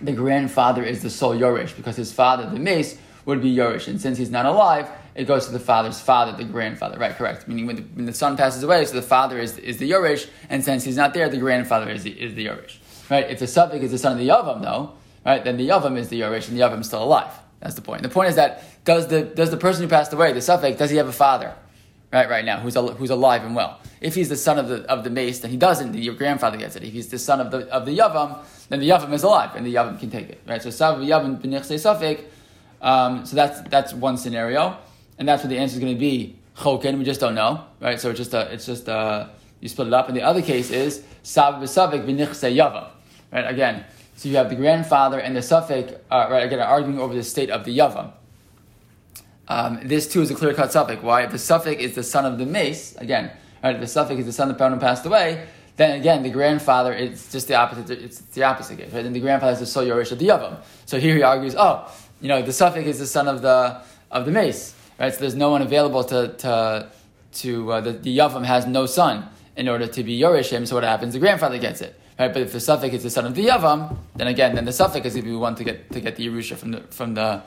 the 0.00 0.12
grandfather 0.12 0.84
is 0.84 1.02
the 1.02 1.10
sole 1.10 1.34
Yorish, 1.34 1.74
because 1.76 1.96
his 1.96 2.12
father, 2.12 2.48
the 2.48 2.58
mace, 2.58 2.98
would 3.24 3.42
be 3.42 3.54
Yorish. 3.54 3.88
And 3.88 4.00
since 4.00 4.18
he's 4.18 4.30
not 4.30 4.46
alive, 4.46 4.88
it 5.14 5.24
goes 5.24 5.46
to 5.46 5.52
the 5.52 5.60
father's 5.60 6.00
father, 6.00 6.36
the 6.36 6.44
grandfather. 6.44 6.98
Right, 6.98 7.14
correct. 7.14 7.46
Meaning 7.48 7.66
when 7.66 7.76
the, 7.76 7.82
when 7.82 8.06
the 8.06 8.12
son 8.12 8.36
passes 8.36 8.62
away, 8.62 8.84
so 8.84 8.94
the 8.94 9.02
father 9.02 9.38
is, 9.38 9.58
is 9.58 9.78
the 9.78 9.90
Yorish, 9.90 10.28
and 10.48 10.64
since 10.64 10.84
he's 10.84 10.96
not 10.96 11.14
there, 11.14 11.28
the 11.28 11.38
grandfather 11.38 11.90
is 11.90 12.02
the, 12.02 12.10
is 12.10 12.34
the 12.34 12.46
Yorish. 12.46 12.78
Right? 13.10 13.30
If 13.30 13.38
the 13.38 13.46
suffix 13.46 13.84
is 13.84 13.90
the 13.90 13.98
son 13.98 14.12
of 14.12 14.18
the 14.18 14.28
Yavam, 14.28 14.62
though, 14.62 14.94
right, 15.24 15.44
then 15.44 15.56
the 15.56 15.68
Yavam 15.68 15.98
is 15.98 16.08
the 16.08 16.20
Yorish, 16.20 16.48
and 16.48 16.56
the 16.56 16.62
Yavam 16.62 16.80
is 16.80 16.86
still 16.86 17.02
alive. 17.02 17.32
That's 17.60 17.74
the 17.74 17.82
point. 17.82 18.02
The 18.02 18.08
point 18.08 18.30
is 18.30 18.36
that 18.36 18.64
does 18.84 19.06
the, 19.08 19.22
does 19.22 19.50
the 19.50 19.56
person 19.56 19.82
who 19.82 19.88
passed 19.88 20.12
away, 20.12 20.32
the 20.32 20.40
suffix, 20.40 20.78
does 20.78 20.90
he 20.90 20.96
have 20.96 21.08
a 21.08 21.12
father? 21.12 21.54
right, 22.12 22.28
right 22.28 22.44
now, 22.44 22.60
who's, 22.60 22.76
al- 22.76 22.94
who's 22.94 23.10
alive 23.10 23.44
and 23.44 23.56
well. 23.56 23.80
If 24.00 24.14
he's 24.14 24.28
the 24.28 24.36
son 24.36 24.58
of 24.58 24.68
the, 24.68 24.82
of 24.90 25.04
the 25.04 25.10
mace, 25.10 25.40
then 25.40 25.50
he 25.50 25.56
doesn't, 25.56 25.94
your 25.94 26.14
grandfather 26.14 26.56
gets 26.56 26.76
it. 26.76 26.82
If 26.82 26.92
he's 26.92 27.08
the 27.08 27.18
son 27.18 27.40
of 27.40 27.50
the, 27.50 27.68
of 27.72 27.86
the 27.86 27.98
Yavam, 27.98 28.38
then 28.68 28.80
the 28.80 28.88
Yavam 28.88 29.12
is 29.12 29.22
alive, 29.22 29.56
and 29.56 29.64
the 29.64 29.74
Yavam 29.74 29.98
can 29.98 30.10
take 30.10 30.28
it, 30.28 30.40
right? 30.46 30.62
So, 30.62 30.70
Sav 30.70 30.98
Yavam 30.98 31.40
B'nichse 31.40 31.74
Safik, 31.74 32.24
um, 32.82 33.24
so 33.24 33.36
that's, 33.36 33.60
that's 33.70 33.94
one 33.94 34.18
scenario, 34.18 34.76
and 35.18 35.26
that's 35.26 35.42
what 35.42 35.48
the 35.48 35.58
answer 35.58 35.74
is 35.74 35.80
going 35.80 35.94
to 35.94 36.00
be, 36.00 36.36
Chokin, 36.56 36.98
we 36.98 37.04
just 37.04 37.20
don't 37.20 37.34
know, 37.34 37.64
right? 37.80 37.98
So 37.98 38.10
it's 38.10 38.18
just 38.18 38.34
a, 38.34 38.52
it's 38.52 38.66
just 38.66 38.88
a, 38.88 39.30
you 39.60 39.68
split 39.68 39.88
it 39.88 39.94
up, 39.94 40.08
and 40.08 40.16
the 40.16 40.22
other 40.22 40.42
case 40.42 40.70
is, 40.70 41.02
Sav 41.22 41.54
B'Safik 41.62 42.04
B'nichse 42.04 42.54
Yavam, 42.54 42.88
right? 43.32 43.48
Again, 43.48 43.84
so 44.16 44.28
you 44.28 44.36
have 44.36 44.50
the 44.50 44.56
grandfather 44.56 45.18
and 45.18 45.34
the 45.34 45.40
Safik, 45.40 45.98
uh, 46.10 46.28
right, 46.30 46.44
again, 46.44 46.60
arguing 46.60 47.00
over 47.00 47.14
the 47.14 47.22
state 47.22 47.50
of 47.50 47.64
the 47.64 47.78
Yavam. 47.78 48.12
Um, 49.48 49.80
this 49.84 50.06
too 50.06 50.22
is 50.22 50.30
a 50.30 50.34
clear 50.34 50.54
cut 50.54 50.72
suffix. 50.72 51.02
Why? 51.02 51.22
If 51.22 51.32
the 51.32 51.38
suffix 51.38 51.82
is 51.82 51.94
the 51.94 52.02
son 52.02 52.24
of 52.24 52.38
the 52.38 52.46
mace, 52.46 52.94
again, 52.96 53.32
right, 53.62 53.74
if 53.74 53.80
the 53.80 53.86
suffix 53.86 54.20
is 54.20 54.26
the 54.26 54.32
son 54.32 54.50
of 54.50 54.58
the 54.58 54.68
who 54.68 54.76
passed 54.78 55.04
away, 55.04 55.46
then 55.76 55.98
again, 55.98 56.22
the 56.22 56.30
grandfather, 56.30 56.92
it's 56.92 57.32
just 57.32 57.48
the 57.48 57.54
opposite, 57.54 57.90
it's 57.90 58.20
the 58.20 58.44
opposite 58.44 58.78
case, 58.78 58.92
right? 58.92 59.02
Then 59.02 59.12
the 59.12 59.20
grandfather 59.20 59.54
is 59.54 59.60
the 59.60 59.66
sole 59.66 59.84
Yorish 59.84 60.12
of 60.12 60.18
the 60.18 60.28
Yavam. 60.28 60.60
So 60.86 61.00
here 61.00 61.16
he 61.16 61.22
argues, 61.22 61.54
oh, 61.56 61.90
you 62.22 62.28
know, 62.28 62.40
the 62.40 62.52
suffix 62.52 62.88
is 62.88 62.98
the 62.98 63.06
son 63.06 63.28
of 63.28 63.42
the, 63.42 63.82
of 64.10 64.24
the 64.24 64.32
mace, 64.32 64.74
right? 64.98 65.12
So 65.12 65.20
there's 65.20 65.34
no 65.34 65.50
one 65.50 65.60
available 65.60 66.04
to, 66.04 66.28
to, 66.28 66.88
to 67.32 67.72
uh, 67.72 67.80
the, 67.80 67.92
the 67.92 68.16
Yavam 68.16 68.44
has 68.44 68.66
no 68.66 68.86
son 68.86 69.28
in 69.56 69.68
order 69.68 69.86
to 69.86 70.02
be 70.02 70.18
yorishim. 70.18 70.66
so 70.66 70.76
what 70.76 70.84
happens? 70.84 71.12
The 71.12 71.18
grandfather 71.18 71.58
gets 71.58 71.80
it. 71.80 71.98
Right, 72.18 72.32
but 72.32 72.42
if 72.42 72.52
the 72.52 72.60
suffix 72.60 72.94
is 72.94 73.02
the 73.02 73.10
son 73.10 73.24
of 73.24 73.34
the 73.34 73.46
Yavam, 73.46 73.96
then 74.14 74.28
again, 74.28 74.54
then 74.54 74.64
the 74.66 74.72
suffix 74.72 75.06
is 75.06 75.16
if 75.16 75.24
you 75.24 75.38
want 75.38 75.56
to 75.58 75.64
get 75.64 75.90
to 75.92 76.00
get 76.00 76.16
the 76.16 76.26
Yerusha 76.26 76.56
from 76.56 76.70
the 76.72 76.80
from 76.90 77.14
the 77.14 77.42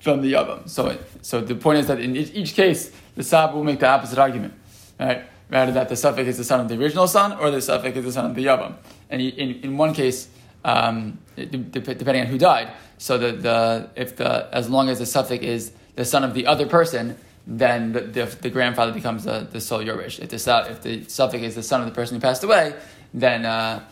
from 0.00 0.22
the 0.22 0.32
Yavam. 0.32 0.68
So, 0.68 0.96
so 1.20 1.40
the 1.40 1.54
point 1.54 1.78
is 1.80 1.86
that 1.88 2.00
in 2.00 2.16
each 2.16 2.54
case, 2.54 2.90
the 3.14 3.22
Sab 3.22 3.54
will 3.54 3.64
make 3.64 3.78
the 3.78 3.86
opposite 3.86 4.18
argument, 4.18 4.54
right? 4.98 5.24
Rather 5.50 5.72
that 5.72 5.88
the 5.90 5.96
suffix 5.96 6.26
is 6.28 6.38
the 6.38 6.44
son 6.44 6.60
of 6.60 6.68
the 6.68 6.76
original 6.76 7.06
son, 7.06 7.38
or 7.38 7.50
the 7.50 7.60
suffix 7.60 7.96
is 7.96 8.04
the 8.04 8.12
son 8.12 8.26
of 8.26 8.34
the 8.34 8.46
Yavam. 8.46 8.76
And 9.10 9.20
in, 9.20 9.60
in 9.62 9.76
one 9.76 9.92
case, 9.92 10.28
um, 10.66 11.18
depending 11.36 12.22
on 12.22 12.26
who 12.26 12.38
died, 12.38 12.72
so 12.98 13.18
the, 13.18 13.32
the 13.32 13.90
if 13.94 14.16
the 14.16 14.48
as 14.52 14.68
long 14.68 14.88
as 14.88 14.98
the 14.98 15.06
suffix 15.06 15.44
is 15.44 15.72
the 15.94 16.04
son 16.04 16.24
of 16.24 16.34
the 16.34 16.46
other 16.46 16.66
person, 16.66 17.16
then 17.46 17.92
the, 17.92 18.00
the, 18.00 18.24
the 18.42 18.50
grandfather 18.50 18.92
becomes 18.92 19.24
the, 19.24 19.46
the 19.50 19.60
sole 19.60 19.80
Yorish. 19.80 20.18
If 20.18 20.30
the, 20.30 20.66
if 20.70 20.82
the 20.82 21.04
suffix 21.08 21.42
is 21.42 21.54
the 21.54 21.62
son 21.62 21.80
of 21.80 21.86
the 21.86 21.94
person 21.94 22.16
who 22.16 22.20
passed 22.20 22.42
away, 22.42 22.74
then 23.14 23.46
uh, 23.46 23.84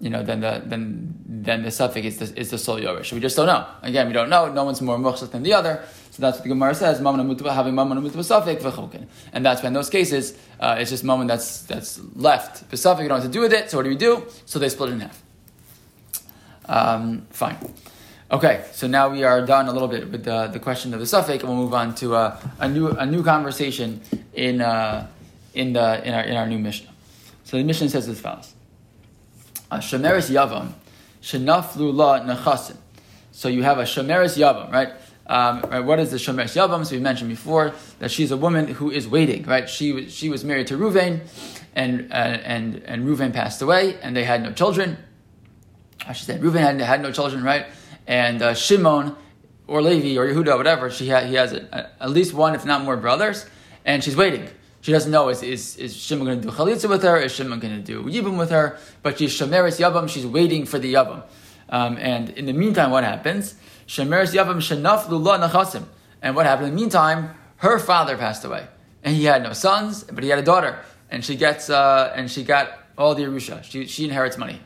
you 0.00 0.10
know, 0.10 0.22
then 0.24 0.40
the 0.40 0.62
then 0.66 1.14
then 1.26 1.62
the 1.62 1.70
suffix 1.70 2.06
is 2.06 2.18
the, 2.18 2.40
is 2.40 2.50
the 2.50 2.58
sole 2.58 2.80
yorish. 2.80 3.12
We 3.12 3.20
just 3.20 3.36
don't 3.36 3.46
know. 3.46 3.64
Again, 3.82 4.08
we 4.08 4.12
don't 4.12 4.28
know. 4.28 4.52
No 4.52 4.64
one's 4.64 4.82
more 4.82 4.98
muchshak 4.98 5.30
than 5.30 5.44
the 5.44 5.52
other. 5.52 5.84
So 6.10 6.22
that's 6.22 6.38
what 6.38 6.42
the 6.42 6.48
Gemara 6.48 6.74
says. 6.74 6.98
having 6.98 7.78
And 9.32 9.46
that's 9.46 9.62
when 9.62 9.68
in 9.68 9.74
those 9.74 9.90
cases 9.90 10.36
uh, 10.58 10.76
it's 10.78 10.90
just 10.90 11.04
moment 11.04 11.28
that's 11.28 11.62
that's 11.62 12.00
left. 12.16 12.68
The 12.68 12.76
suffix 12.76 13.04
you 13.04 13.08
don't 13.08 13.20
have 13.20 13.30
to 13.30 13.32
do 13.32 13.40
with 13.40 13.52
it. 13.52 13.70
So 13.70 13.76
what 13.78 13.84
do 13.84 13.90
we 13.90 13.96
do? 13.96 14.26
So 14.44 14.58
they 14.58 14.68
split 14.68 14.90
it 14.90 14.94
in 14.94 15.00
half. 15.00 15.22
Um, 16.66 17.26
fine. 17.30 17.56
Okay, 18.30 18.64
so 18.72 18.86
now 18.86 19.10
we 19.10 19.24
are 19.24 19.44
done 19.44 19.68
a 19.68 19.72
little 19.72 19.88
bit 19.88 20.10
with 20.10 20.24
the, 20.24 20.46
the 20.46 20.58
question 20.58 20.94
of 20.94 21.00
the 21.00 21.06
suffix, 21.06 21.42
and 21.44 21.52
we'll 21.52 21.64
move 21.64 21.74
on 21.74 21.94
to 21.96 22.14
uh, 22.14 22.40
a 22.60 22.68
new 22.68 22.88
a 22.88 23.04
new 23.04 23.22
conversation 23.22 24.00
in 24.32 24.60
uh, 24.62 25.06
in 25.52 25.74
the 25.74 26.06
in 26.06 26.14
our 26.14 26.22
in 26.22 26.36
our 26.36 26.46
new 26.46 26.58
Mishnah. 26.58 26.90
So 27.44 27.58
the 27.58 27.64
Mishnah 27.64 27.90
says 27.90 28.08
as 28.08 28.20
follows. 28.20 28.54
Shemeris 29.70 30.30
Yavam, 30.30 30.72
Shenaflu 31.22 31.94
La 31.94 32.20
Nechasim. 32.20 32.76
So 33.32 33.48
you 33.48 33.62
have 33.62 33.78
a 33.78 33.84
Shemeris 33.84 34.36
Yavam, 34.38 34.70
right? 34.70 34.92
Um, 35.26 35.62
right? 35.62 35.80
What 35.80 35.98
is 36.00 36.10
the 36.10 36.18
Shemeris 36.18 36.56
Yavam? 36.56 36.84
So 36.84 36.94
we 36.94 37.00
mentioned 37.00 37.30
before 37.30 37.72
that 37.98 38.10
she's 38.10 38.30
a 38.30 38.36
woman 38.36 38.68
who 38.68 38.90
is 38.90 39.08
waiting, 39.08 39.44
right? 39.44 39.68
She, 39.68 40.08
she 40.08 40.28
was 40.28 40.44
married 40.44 40.66
to 40.68 40.76
Ruvain, 40.76 41.20
and, 41.74 42.12
uh, 42.12 42.14
and, 42.14 42.82
and 42.84 43.04
Ruvain 43.04 43.32
passed 43.32 43.62
away, 43.62 43.98
and 44.02 44.14
they 44.14 44.24
had 44.24 44.42
no 44.42 44.52
children. 44.52 44.98
I 46.06 46.12
should 46.12 46.26
say, 46.26 46.38
Ruvain 46.38 46.60
had, 46.60 46.80
had 46.80 47.02
no 47.02 47.12
children, 47.12 47.42
right? 47.44 47.66
and 48.06 48.42
uh, 48.42 48.54
Shimon 48.54 49.16
or 49.66 49.82
Levi 49.82 50.18
or 50.18 50.26
Yehuda, 50.26 50.56
whatever, 50.56 50.90
she 50.90 51.08
ha- 51.08 51.20
he 51.20 51.34
has 51.34 51.52
a, 51.52 51.90
at 52.00 52.10
least 52.10 52.34
one, 52.34 52.54
if 52.54 52.64
not 52.64 52.84
more, 52.84 52.96
brothers, 52.96 53.46
and 53.84 54.02
she's 54.02 54.16
waiting. 54.16 54.48
She 54.80 54.90
doesn't 54.90 55.12
know 55.12 55.28
is, 55.28 55.42
is, 55.42 55.76
is 55.76 55.96
Shimon 55.96 56.26
going 56.26 56.40
to 56.40 56.48
do 56.48 56.52
chalitza 56.52 56.88
with 56.88 57.02
her? 57.04 57.16
Is 57.16 57.32
Shimon 57.32 57.60
going 57.60 57.76
to 57.76 57.82
do 57.82 58.02
yibum 58.02 58.36
with 58.36 58.50
her? 58.50 58.78
But 59.02 59.18
she's 59.18 59.38
shomeris 59.38 59.78
yavam. 59.78 60.08
She's 60.08 60.26
waiting 60.26 60.66
for 60.66 60.78
the 60.78 60.94
yavam. 60.94 61.22
Um, 61.68 61.96
and 61.98 62.30
in 62.30 62.46
the 62.46 62.52
meantime, 62.52 62.90
what 62.90 63.04
happens? 63.04 63.54
Shomeris 63.86 64.34
yavam 64.34 64.56
shenaf 64.56 65.08
lula 65.08 65.38
nachasim. 65.38 65.84
And 66.20 66.34
what 66.34 66.46
happened 66.46 66.68
in 66.68 66.74
the 66.74 66.80
meantime? 66.80 67.34
Her 67.56 67.78
father 67.78 68.16
passed 68.16 68.44
away, 68.44 68.66
and 69.04 69.14
he 69.14 69.24
had 69.24 69.44
no 69.44 69.52
sons, 69.52 70.02
but 70.02 70.24
he 70.24 70.30
had 70.30 70.40
a 70.40 70.42
daughter, 70.42 70.80
and 71.12 71.24
she 71.24 71.36
gets 71.36 71.70
uh, 71.70 72.12
and 72.16 72.28
she 72.28 72.42
got 72.42 72.76
all 72.98 73.14
the 73.14 73.22
Yerusha. 73.22 73.62
She 73.62 73.86
she 73.86 74.04
inherits 74.04 74.36
money. 74.36 74.58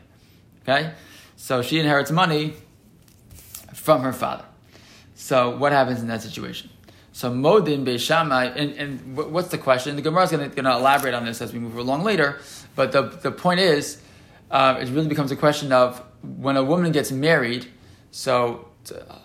Okay, 0.63 0.93
so 1.37 1.61
she 1.61 1.79
inherits 1.79 2.11
money 2.11 2.55
from 3.73 4.01
her 4.01 4.11
father. 4.11 4.43
So 5.15 5.55
what 5.55 5.71
happens 5.71 6.01
in 6.01 6.07
that 6.07 6.21
situation? 6.21 6.69
So 7.13 7.33
Modin 7.33 7.85
Beishamai, 7.85 8.55
and, 8.55 8.73
and 8.73 9.15
what's 9.15 9.47
the 9.47 9.57
question? 9.57 9.95
The 9.95 10.01
Gemara 10.01 10.23
is 10.23 10.31
going 10.31 10.51
to 10.51 10.59
elaborate 10.59 11.13
on 11.13 11.25
this 11.25 11.41
as 11.41 11.53
we 11.53 11.59
move 11.59 11.77
along 11.77 12.03
later. 12.03 12.39
But 12.75 12.91
the, 12.91 13.03
the 13.03 13.31
point 13.31 13.59
is, 13.59 14.01
uh, 14.51 14.77
it 14.81 14.89
really 14.89 15.07
becomes 15.07 15.31
a 15.31 15.35
question 15.35 15.71
of 15.71 16.03
when 16.21 16.57
a 16.57 16.63
woman 16.63 16.91
gets 16.91 17.11
married. 17.11 17.67
So 18.11 18.67
uh, 18.91 19.15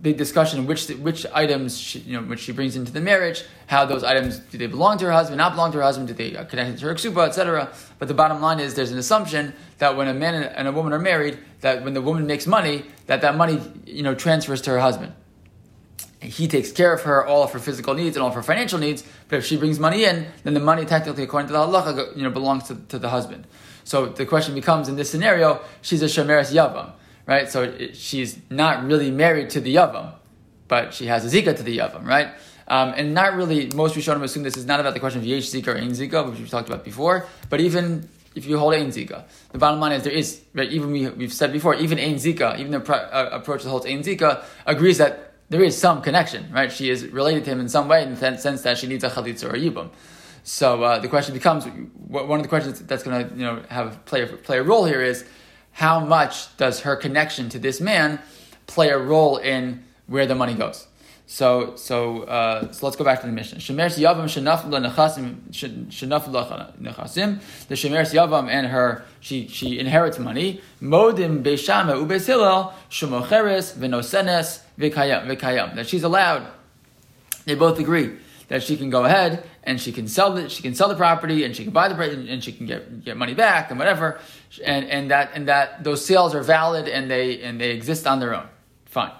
big 0.00 0.16
discussion 0.16 0.66
which 0.66 0.88
which 0.88 1.26
items 1.34 1.78
she, 1.78 1.98
you 2.00 2.18
know 2.18 2.26
which 2.26 2.40
she 2.40 2.52
brings 2.52 2.76
into 2.76 2.92
the 2.92 3.00
marriage, 3.00 3.44
how 3.66 3.84
those 3.84 4.02
items 4.02 4.38
do 4.38 4.56
they 4.56 4.66
belong 4.66 4.98
to 4.98 5.04
her 5.04 5.12
husband, 5.12 5.38
not 5.38 5.52
belong 5.52 5.70
to 5.72 5.78
her 5.78 5.84
husband, 5.84 6.08
do 6.08 6.14
they 6.14 6.36
uh, 6.36 6.44
connect 6.44 6.78
to 6.78 6.86
her 6.86 6.94
ksuba, 6.94 7.26
etc. 7.26 7.70
But 7.98 8.08
the 8.08 8.14
bottom 8.14 8.40
line 8.40 8.60
is 8.60 8.74
there's 8.74 8.92
an 8.92 8.98
assumption 8.98 9.54
that 9.78 9.96
when 9.96 10.08
a 10.08 10.14
man 10.14 10.42
and 10.42 10.66
a 10.66 10.72
woman 10.72 10.92
are 10.92 10.98
married, 10.98 11.38
that 11.60 11.84
when 11.84 11.94
the 11.94 12.02
woman 12.02 12.26
makes 12.26 12.46
money, 12.46 12.84
that 13.06 13.20
that 13.20 13.36
money 13.36 13.60
you 13.86 14.02
know 14.02 14.14
transfers 14.14 14.62
to 14.62 14.70
her 14.70 14.80
husband 14.80 15.12
he 16.22 16.46
takes 16.46 16.70
care 16.70 16.92
of 16.92 17.02
her, 17.02 17.26
all 17.26 17.42
of 17.42 17.52
her 17.52 17.58
physical 17.58 17.94
needs 17.94 18.16
and 18.16 18.22
all 18.22 18.28
of 18.28 18.34
her 18.34 18.42
financial 18.42 18.78
needs. 18.78 19.04
But 19.28 19.40
if 19.40 19.44
she 19.44 19.56
brings 19.56 19.78
money 19.78 20.04
in, 20.04 20.26
then 20.44 20.54
the 20.54 20.60
money 20.60 20.84
technically, 20.84 21.24
according 21.24 21.48
to 21.48 21.52
the 21.52 21.58
halacha, 21.58 22.16
you 22.16 22.22
know, 22.22 22.30
belongs 22.30 22.64
to, 22.64 22.76
to 22.88 22.98
the 22.98 23.08
husband. 23.08 23.46
So 23.84 24.06
the 24.06 24.24
question 24.24 24.54
becomes, 24.54 24.88
in 24.88 24.96
this 24.96 25.10
scenario, 25.10 25.60
she's 25.80 26.02
a 26.02 26.06
shemeres 26.06 26.52
yavam, 26.52 26.92
right? 27.26 27.48
So 27.48 27.62
it, 27.62 27.96
she's 27.96 28.38
not 28.50 28.84
really 28.84 29.10
married 29.10 29.50
to 29.50 29.60
the 29.60 29.76
yavam, 29.76 30.12
but 30.68 30.94
she 30.94 31.06
has 31.06 31.24
a 31.24 31.42
zika 31.42 31.56
to 31.56 31.62
the 31.62 31.78
yavam, 31.78 32.04
right? 32.04 32.28
Um, 32.68 32.94
and 32.96 33.12
not 33.14 33.34
really, 33.34 33.70
most 33.74 33.96
Rishonim 33.96 34.22
assume 34.22 34.42
this 34.44 34.56
is 34.56 34.66
not 34.66 34.80
about 34.80 34.94
the 34.94 35.00
question 35.00 35.20
of 35.20 35.26
yesh 35.26 35.50
zika 35.50 35.68
or 35.68 35.76
ein 35.76 35.90
zika, 35.90 36.28
which 36.28 36.38
we've 36.38 36.48
talked 36.48 36.68
about 36.68 36.84
before, 36.84 37.26
but 37.50 37.60
even 37.60 38.08
if 38.34 38.46
you 38.46 38.58
hold 38.58 38.74
ein 38.74 38.88
zika, 38.88 39.24
the 39.50 39.58
bottom 39.58 39.80
line 39.80 39.92
is 39.92 40.04
there 40.04 40.12
is, 40.12 40.42
right, 40.54 40.70
even 40.70 40.90
we, 40.90 41.08
we've 41.10 41.32
said 41.32 41.52
before, 41.52 41.74
even 41.74 41.98
ein 41.98 42.14
zika, 42.14 42.58
even 42.58 42.72
the 42.72 42.80
pro, 42.80 42.96
uh, 42.96 43.28
approach 43.32 43.62
that 43.62 43.70
holds 43.70 43.86
ein 43.86 44.02
zika, 44.02 44.44
agrees 44.66 44.98
that 44.98 45.34
there 45.50 45.62
is 45.62 45.76
some 45.76 46.00
connection, 46.00 46.50
right? 46.50 46.72
She 46.72 46.88
is 46.88 47.06
related 47.08 47.44
to 47.44 47.50
him 47.50 47.60
in 47.60 47.68
some 47.68 47.88
way 47.88 48.02
in 48.02 48.14
the 48.14 48.38
sense 48.38 48.62
that 48.62 48.78
she 48.78 48.86
needs 48.86 49.04
a 49.04 49.10
chalitza 49.10 49.50
or 49.50 49.54
a 49.54 49.58
yibum. 49.58 49.90
So 50.44 50.82
uh, 50.82 50.98
the 50.98 51.08
question 51.08 51.34
becomes 51.34 51.66
one 52.08 52.40
of 52.40 52.42
the 52.42 52.48
questions 52.48 52.80
that's 52.80 53.02
going 53.02 53.28
to 53.28 53.34
you 53.34 53.44
know 53.44 53.62
have 53.68 54.04
play 54.06 54.24
play 54.26 54.58
a 54.58 54.62
role 54.62 54.86
here 54.86 55.02
is 55.02 55.24
how 55.72 56.00
much 56.00 56.56
does 56.56 56.80
her 56.80 56.96
connection 56.96 57.48
to 57.50 57.58
this 57.58 57.80
man 57.80 58.20
play 58.66 58.90
a 58.90 58.98
role 58.98 59.36
in 59.38 59.84
where 60.06 60.26
the 60.26 60.34
money 60.34 60.54
goes? 60.54 60.86
So 61.26 61.76
so 61.76 62.24
uh, 62.24 62.72
so 62.72 62.84
let's 62.84 62.96
go 62.96 63.04
back 63.04 63.20
to 63.22 63.26
the 63.26 63.32
Mishnah. 63.32 63.58
Shemeres 63.58 63.98
Yavam 63.98 64.26
Nechasim 64.28 65.48
The 67.68 67.74
Shemeres 67.74 68.12
Yavam 68.12 68.50
and 68.50 68.66
her 68.66 69.04
she 69.20 69.48
she 69.48 69.78
inherits 69.78 70.18
money. 70.18 70.60
Modim 70.82 71.42
Beishama 71.42 71.94
Ubes 71.94 72.26
Hillel 72.26 72.74
Shemocheres 72.90 73.74
Venosenes 73.74 74.60
Vikayam. 74.78 75.74
That 75.74 75.88
she's 75.88 76.02
allowed. 76.02 76.46
They 77.46 77.54
both 77.54 77.78
agree 77.78 78.18
that 78.52 78.62
she 78.62 78.76
can 78.76 78.90
go 78.90 79.04
ahead 79.04 79.48
and 79.64 79.80
she 79.80 79.92
can 79.92 80.06
sell 80.06 80.36
it. 80.36 80.52
She 80.52 80.62
can 80.62 80.74
sell 80.74 80.88
the 80.88 80.94
property 80.94 81.42
and 81.44 81.56
she 81.56 81.64
can 81.64 81.72
buy 81.72 81.88
the 81.88 81.94
property 81.94 82.30
and 82.30 82.44
she 82.44 82.52
can 82.52 82.66
get 82.66 83.02
get 83.02 83.16
money 83.16 83.34
back 83.34 83.70
and 83.70 83.78
whatever. 83.78 84.20
And 84.62 84.84
and 84.86 85.10
that 85.10 85.32
and 85.34 85.48
that 85.48 85.82
those 85.82 86.04
sales 86.04 86.34
are 86.34 86.42
valid 86.42 86.86
and 86.86 87.10
they 87.10 87.40
and 87.40 87.58
they 87.58 87.70
exist 87.70 88.06
on 88.06 88.20
their 88.20 88.34
own. 88.34 88.46
Fine 88.84 89.12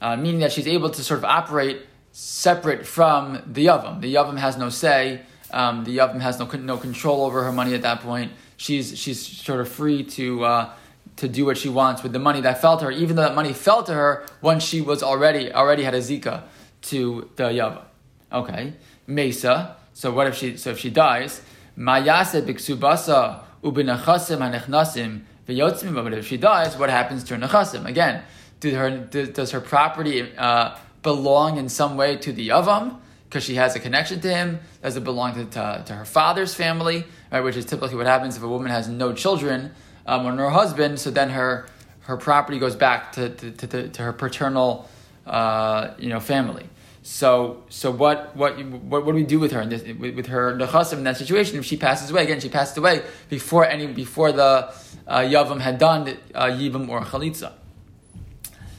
uh, 0.00 0.16
meaning 0.16 0.40
that 0.40 0.52
she's 0.52 0.66
able 0.66 0.90
to 0.90 1.02
sort 1.02 1.18
of 1.18 1.24
operate 1.24 1.82
separate 2.12 2.86
from 2.86 3.42
the 3.46 3.66
Yavam. 3.66 4.00
The 4.00 4.14
Yavam 4.14 4.38
has 4.38 4.56
no 4.56 4.68
say. 4.68 5.22
Um, 5.50 5.84
the 5.84 5.96
Yavam 5.98 6.20
has 6.20 6.38
no 6.38 6.46
no 6.46 6.76
control 6.76 7.24
over 7.24 7.44
her 7.44 7.52
money 7.52 7.74
at 7.74 7.82
that 7.82 8.00
point. 8.00 8.32
She's 8.56 8.98
she's 8.98 9.24
sort 9.24 9.60
of 9.60 9.68
free 9.68 10.04
to 10.04 10.44
uh, 10.44 10.72
to 11.16 11.28
do 11.28 11.44
what 11.44 11.56
she 11.56 11.68
wants 11.68 12.02
with 12.02 12.12
the 12.12 12.18
money 12.18 12.40
that 12.42 12.60
fell 12.60 12.76
to 12.78 12.86
her, 12.86 12.90
even 12.90 13.16
though 13.16 13.22
that 13.22 13.34
money 13.34 13.52
fell 13.52 13.82
to 13.84 13.94
her 13.94 14.26
once 14.40 14.62
she 14.64 14.80
was 14.80 15.02
already 15.02 15.52
already 15.52 15.82
had 15.82 15.94
a 15.94 16.00
zika 16.00 16.44
to 16.82 17.30
the 17.36 17.44
Yavam. 17.44 17.87
Okay, 18.32 18.74
Mesa. 19.06 19.76
So 19.94 20.12
what 20.12 20.26
if 20.26 20.34
she 20.36 20.56
so 20.56 20.70
if 20.70 20.78
she 20.78 20.90
dies? 20.90 21.42
Mayase 21.76 22.42
biksubasa 22.42 23.40
ubinachasim 23.62 24.38
hanechnasim. 24.38 25.22
But 25.48 26.12
if 26.12 26.26
she 26.26 26.36
dies, 26.36 26.76
what 26.76 26.90
happens 26.90 27.24
to 27.24 27.36
her 27.36 27.40
nechasim? 27.40 27.86
Again, 27.86 28.22
did 28.60 28.74
her, 28.74 28.90
does 28.98 29.52
her 29.52 29.60
property 29.60 30.36
uh, 30.36 30.76
belong 31.02 31.56
in 31.56 31.70
some 31.70 31.96
way 31.96 32.16
to 32.16 32.32
the 32.32 32.50
Yavam? 32.50 32.98
Because 33.24 33.44
she 33.44 33.54
has 33.54 33.74
a 33.74 33.80
connection 33.80 34.20
to 34.20 34.28
him. 34.28 34.60
Does 34.82 34.96
it 34.96 35.04
belong 35.04 35.34
to, 35.34 35.44
to, 35.46 35.82
to, 35.86 35.94
her 35.94 36.04
father's 36.04 36.54
family? 36.54 37.04
Right, 37.32 37.40
which 37.40 37.56
is 37.56 37.64
typically 37.64 37.96
what 37.96 38.06
happens 38.06 38.36
if 38.36 38.42
a 38.42 38.48
woman 38.48 38.70
has 38.70 38.88
no 38.88 39.14
children 39.14 39.70
um, 40.06 40.26
or 40.26 40.32
no 40.32 40.50
husband. 40.50 40.98
So 40.98 41.10
then 41.10 41.30
her 41.30 41.66
her 42.02 42.16
property 42.16 42.58
goes 42.58 42.74
back 42.74 43.12
to, 43.12 43.28
to, 43.30 43.50
to, 43.50 43.88
to 43.88 44.02
her 44.02 44.12
paternal 44.12 44.88
uh, 45.26 45.94
you 45.98 46.08
know 46.10 46.20
family. 46.20 46.68
So, 47.10 47.64
so 47.70 47.90
what, 47.90 48.36
what, 48.36 48.62
what, 48.62 49.06
what 49.06 49.12
do 49.12 49.16
we 49.16 49.24
do 49.24 49.40
with 49.40 49.52
her 49.52 49.62
in 49.62 49.70
this, 49.70 49.82
with, 49.82 50.14
with 50.14 50.26
her 50.26 50.54
nechasim 50.54 50.98
in 50.98 51.04
that 51.04 51.16
situation? 51.16 51.58
If 51.58 51.64
she 51.64 51.78
passes 51.78 52.10
away, 52.10 52.24
again, 52.24 52.38
she 52.38 52.50
passed 52.50 52.76
away 52.76 53.02
before 53.30 53.64
any, 53.64 53.86
before 53.86 54.30
the 54.30 54.74
uh, 55.06 55.20
yavam 55.20 55.58
had 55.58 55.78
done 55.78 56.18
uh, 56.34 56.44
yibam 56.44 56.86
or 56.90 57.00
chalitza. 57.00 57.54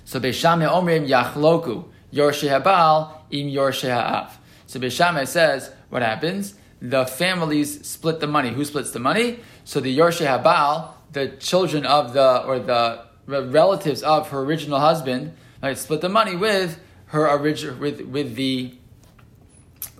So 0.05 0.19
Beishame 0.19 0.69
Omrim 0.69 1.09
Yachloku 1.09 1.85
Yorshe 2.13 2.47
Habal 2.47 3.13
Im 3.31 3.47
Yorshe 3.47 3.91
Ha'av. 3.91 4.37
So 4.67 4.79
Beishame 4.79 5.27
says, 5.27 5.71
what 5.89 6.03
happens? 6.03 6.53
The 6.83 7.07
families 7.07 7.83
split 7.85 8.19
the 8.19 8.27
money. 8.27 8.49
Who 8.51 8.63
splits 8.63 8.91
the 8.91 8.99
money? 8.99 9.39
So 9.63 9.79
the 9.79 9.97
Yorshe 9.97 10.25
Habal, 10.27 10.89
the 11.13 11.29
children 11.29 11.83
of 11.83 12.13
the, 12.13 12.43
or 12.43 12.59
the 12.59 13.05
relatives 13.25 14.03
of 14.03 14.29
her 14.29 14.41
original 14.41 14.79
husband, 14.79 15.33
right, 15.63 15.75
split 15.75 16.01
the 16.01 16.09
money 16.09 16.35
with 16.35 16.79
her 17.09 17.27
original, 17.35 17.75
with, 17.75 18.01
with 18.01 18.35
the, 18.35 18.73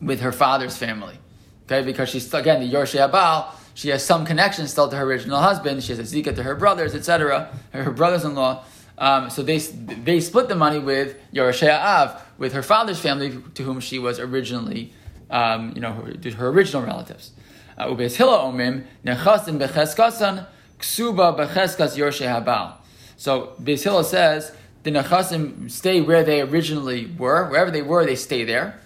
with 0.01 0.21
her 0.21 0.31
father's 0.31 0.77
family. 0.77 1.17
Okay, 1.65 1.83
because 1.83 2.09
she's, 2.09 2.33
again, 2.33 2.61
the 2.61 2.71
Yorshe 2.71 2.97
Habal, 2.97 3.51
she 3.73 3.89
has 3.89 4.03
some 4.03 4.25
connection 4.25 4.67
still 4.67 4.89
to 4.89 4.95
her 4.95 5.03
original 5.03 5.39
husband. 5.39 5.83
She 5.83 5.95
has 5.95 5.99
a 5.99 6.03
zika 6.03 6.35
to 6.35 6.43
her 6.43 6.55
brothers, 6.55 6.95
etc., 6.95 7.49
her 7.71 7.91
brothers-in-law. 7.91 8.63
Um, 8.97 9.29
so 9.29 9.41
they, 9.41 9.57
they 9.57 10.19
split 10.19 10.49
the 10.49 10.55
money 10.55 10.79
with 10.79 11.17
Yerushaya 11.31 11.79
Av, 11.79 12.21
with 12.37 12.53
her 12.53 12.63
father's 12.63 12.99
family, 12.99 13.41
to 13.53 13.63
whom 13.63 13.79
she 13.79 13.97
was 13.97 14.19
originally, 14.19 14.93
um, 15.29 15.71
you 15.75 15.81
know, 15.81 15.93
her, 15.93 16.31
her 16.33 16.47
original 16.49 16.83
relatives. 16.83 17.31
Uh, 17.77 17.87
Hila 17.87 18.51
Omim, 18.51 18.85
Nechasim 19.05 19.57
Becheskasan, 19.57 20.45
Ksuba 20.79 21.37
Becheskas. 21.37 22.77
So 23.15 23.53
Beis 23.61 24.05
says 24.05 24.51
the 24.83 24.91
Nechasim 24.91 25.69
stay 25.69 26.01
where 26.01 26.23
they 26.23 26.41
originally 26.41 27.05
were, 27.17 27.49
wherever 27.49 27.71
they 27.71 27.81
were, 27.81 28.05
they 28.05 28.15
stay 28.15 28.43
there. 28.43 28.79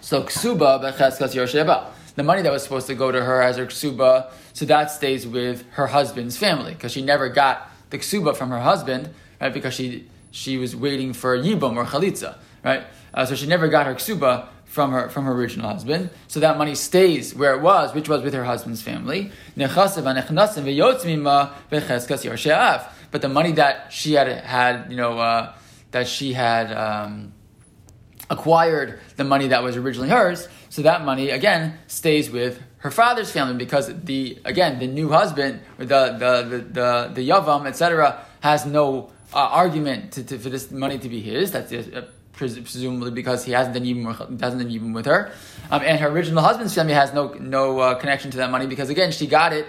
So 0.00 0.22
Ksuba 0.22 0.80
Becheskas 0.80 1.34
Habal. 1.34 1.86
The 2.14 2.22
money 2.22 2.40
that 2.42 2.52
was 2.52 2.62
supposed 2.62 2.86
to 2.86 2.94
go 2.94 3.12
to 3.12 3.22
her 3.22 3.42
as 3.42 3.58
her 3.58 3.66
Ksuba, 3.66 4.30
so 4.54 4.64
that 4.64 4.90
stays 4.90 5.26
with 5.26 5.64
her 5.72 5.88
husband's 5.88 6.36
family, 6.38 6.72
because 6.72 6.92
she 6.92 7.02
never 7.02 7.28
got 7.28 7.70
the 7.90 7.98
ksuba 7.98 8.36
from 8.36 8.50
her 8.50 8.60
husband, 8.60 9.10
right? 9.40 9.52
Because 9.52 9.74
she 9.74 10.08
she 10.30 10.58
was 10.58 10.74
waiting 10.74 11.12
for 11.12 11.36
yibum 11.36 11.76
or 11.76 11.84
chalitza, 11.84 12.36
right? 12.64 12.84
Uh, 13.12 13.24
so 13.26 13.34
she 13.34 13.46
never 13.46 13.68
got 13.68 13.86
her 13.86 13.94
ksuba 13.94 14.46
from 14.64 14.92
her 14.92 15.08
from 15.08 15.24
her 15.24 15.32
original 15.32 15.68
husband. 15.68 16.10
So 16.28 16.40
that 16.40 16.58
money 16.58 16.74
stays 16.74 17.34
where 17.34 17.54
it 17.54 17.60
was, 17.60 17.94
which 17.94 18.08
was 18.08 18.22
with 18.22 18.34
her 18.34 18.44
husband's 18.44 18.82
family. 18.82 19.30
But 23.16 23.22
the 23.22 23.30
money 23.30 23.52
that 23.52 23.94
she 23.94 24.12
had 24.12 24.28
had, 24.28 24.90
you 24.90 24.96
know, 24.98 25.18
uh, 25.18 25.54
that 25.92 26.06
she 26.06 26.34
had 26.34 26.70
um, 26.70 27.32
acquired, 28.28 29.00
the 29.16 29.24
money 29.24 29.48
that 29.48 29.62
was 29.62 29.74
originally 29.74 30.10
hers. 30.10 30.46
So 30.68 30.82
that 30.82 31.02
money 31.02 31.30
again 31.30 31.78
stays 31.86 32.30
with 32.30 32.60
her 32.84 32.90
father's 32.90 33.30
family 33.30 33.54
because 33.54 33.86
the 34.04 34.38
again 34.44 34.78
the 34.80 34.86
new 34.86 35.08
husband 35.08 35.62
the 35.78 35.86
the 35.86 36.32
the 36.50 36.58
the, 36.58 37.10
the 37.14 37.26
yavam 37.26 37.66
etc 37.66 38.20
has 38.40 38.66
no 38.66 39.10
uh, 39.32 39.38
argument 39.38 40.12
to, 40.12 40.22
to, 40.22 40.38
for 40.38 40.50
this 40.50 40.70
money 40.70 40.98
to 40.98 41.08
be 41.08 41.22
his. 41.22 41.52
That's 41.52 41.72
uh, 41.72 42.08
presumably 42.34 43.12
because 43.12 43.46
he 43.46 43.52
hasn't 43.52 43.76
done 43.76 43.86
even 43.86 44.36
doesn't 44.36 44.70
even 44.70 44.92
with 44.92 45.06
her, 45.06 45.32
um, 45.70 45.80
and 45.82 45.98
her 46.00 46.08
original 46.08 46.42
husband's 46.42 46.74
family 46.74 46.92
has 46.92 47.14
no 47.14 47.32
no 47.32 47.78
uh, 47.78 47.94
connection 47.94 48.30
to 48.32 48.36
that 48.36 48.50
money 48.50 48.66
because 48.66 48.90
again 48.90 49.10
she 49.10 49.26
got 49.26 49.54
it 49.54 49.66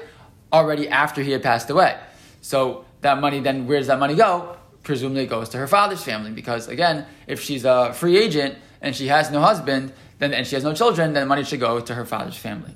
already 0.52 0.90
after 0.90 1.22
he 1.22 1.32
had 1.32 1.42
passed 1.42 1.70
away. 1.70 1.98
So 2.42 2.84
that 3.02 3.20
money 3.20 3.40
then 3.40 3.68
where 3.68 3.78
does 3.78 3.88
that 3.88 4.00
money 4.00 4.16
go? 4.16 4.58
presumably 4.88 5.24
it 5.24 5.30
goes 5.30 5.50
to 5.50 5.58
her 5.58 5.68
father's 5.68 6.02
family 6.02 6.32
because 6.32 6.70
again, 6.70 7.06
if 7.28 7.42
she's 7.42 7.66
a 7.66 7.92
free 7.94 8.18
agent 8.18 8.58
and 8.82 8.96
she 8.96 9.08
has 9.08 9.30
no 9.30 9.42
husband, 9.42 9.92
then 10.18 10.34
and 10.34 10.48
she 10.48 10.56
has 10.56 10.64
no 10.64 10.74
children, 10.74 11.14
then 11.14 11.24
the 11.24 11.28
money 11.28 11.44
should 11.44 11.60
go 11.60 11.80
to 11.82 11.94
her 11.94 12.06
father's 12.06 12.38
family. 12.38 12.74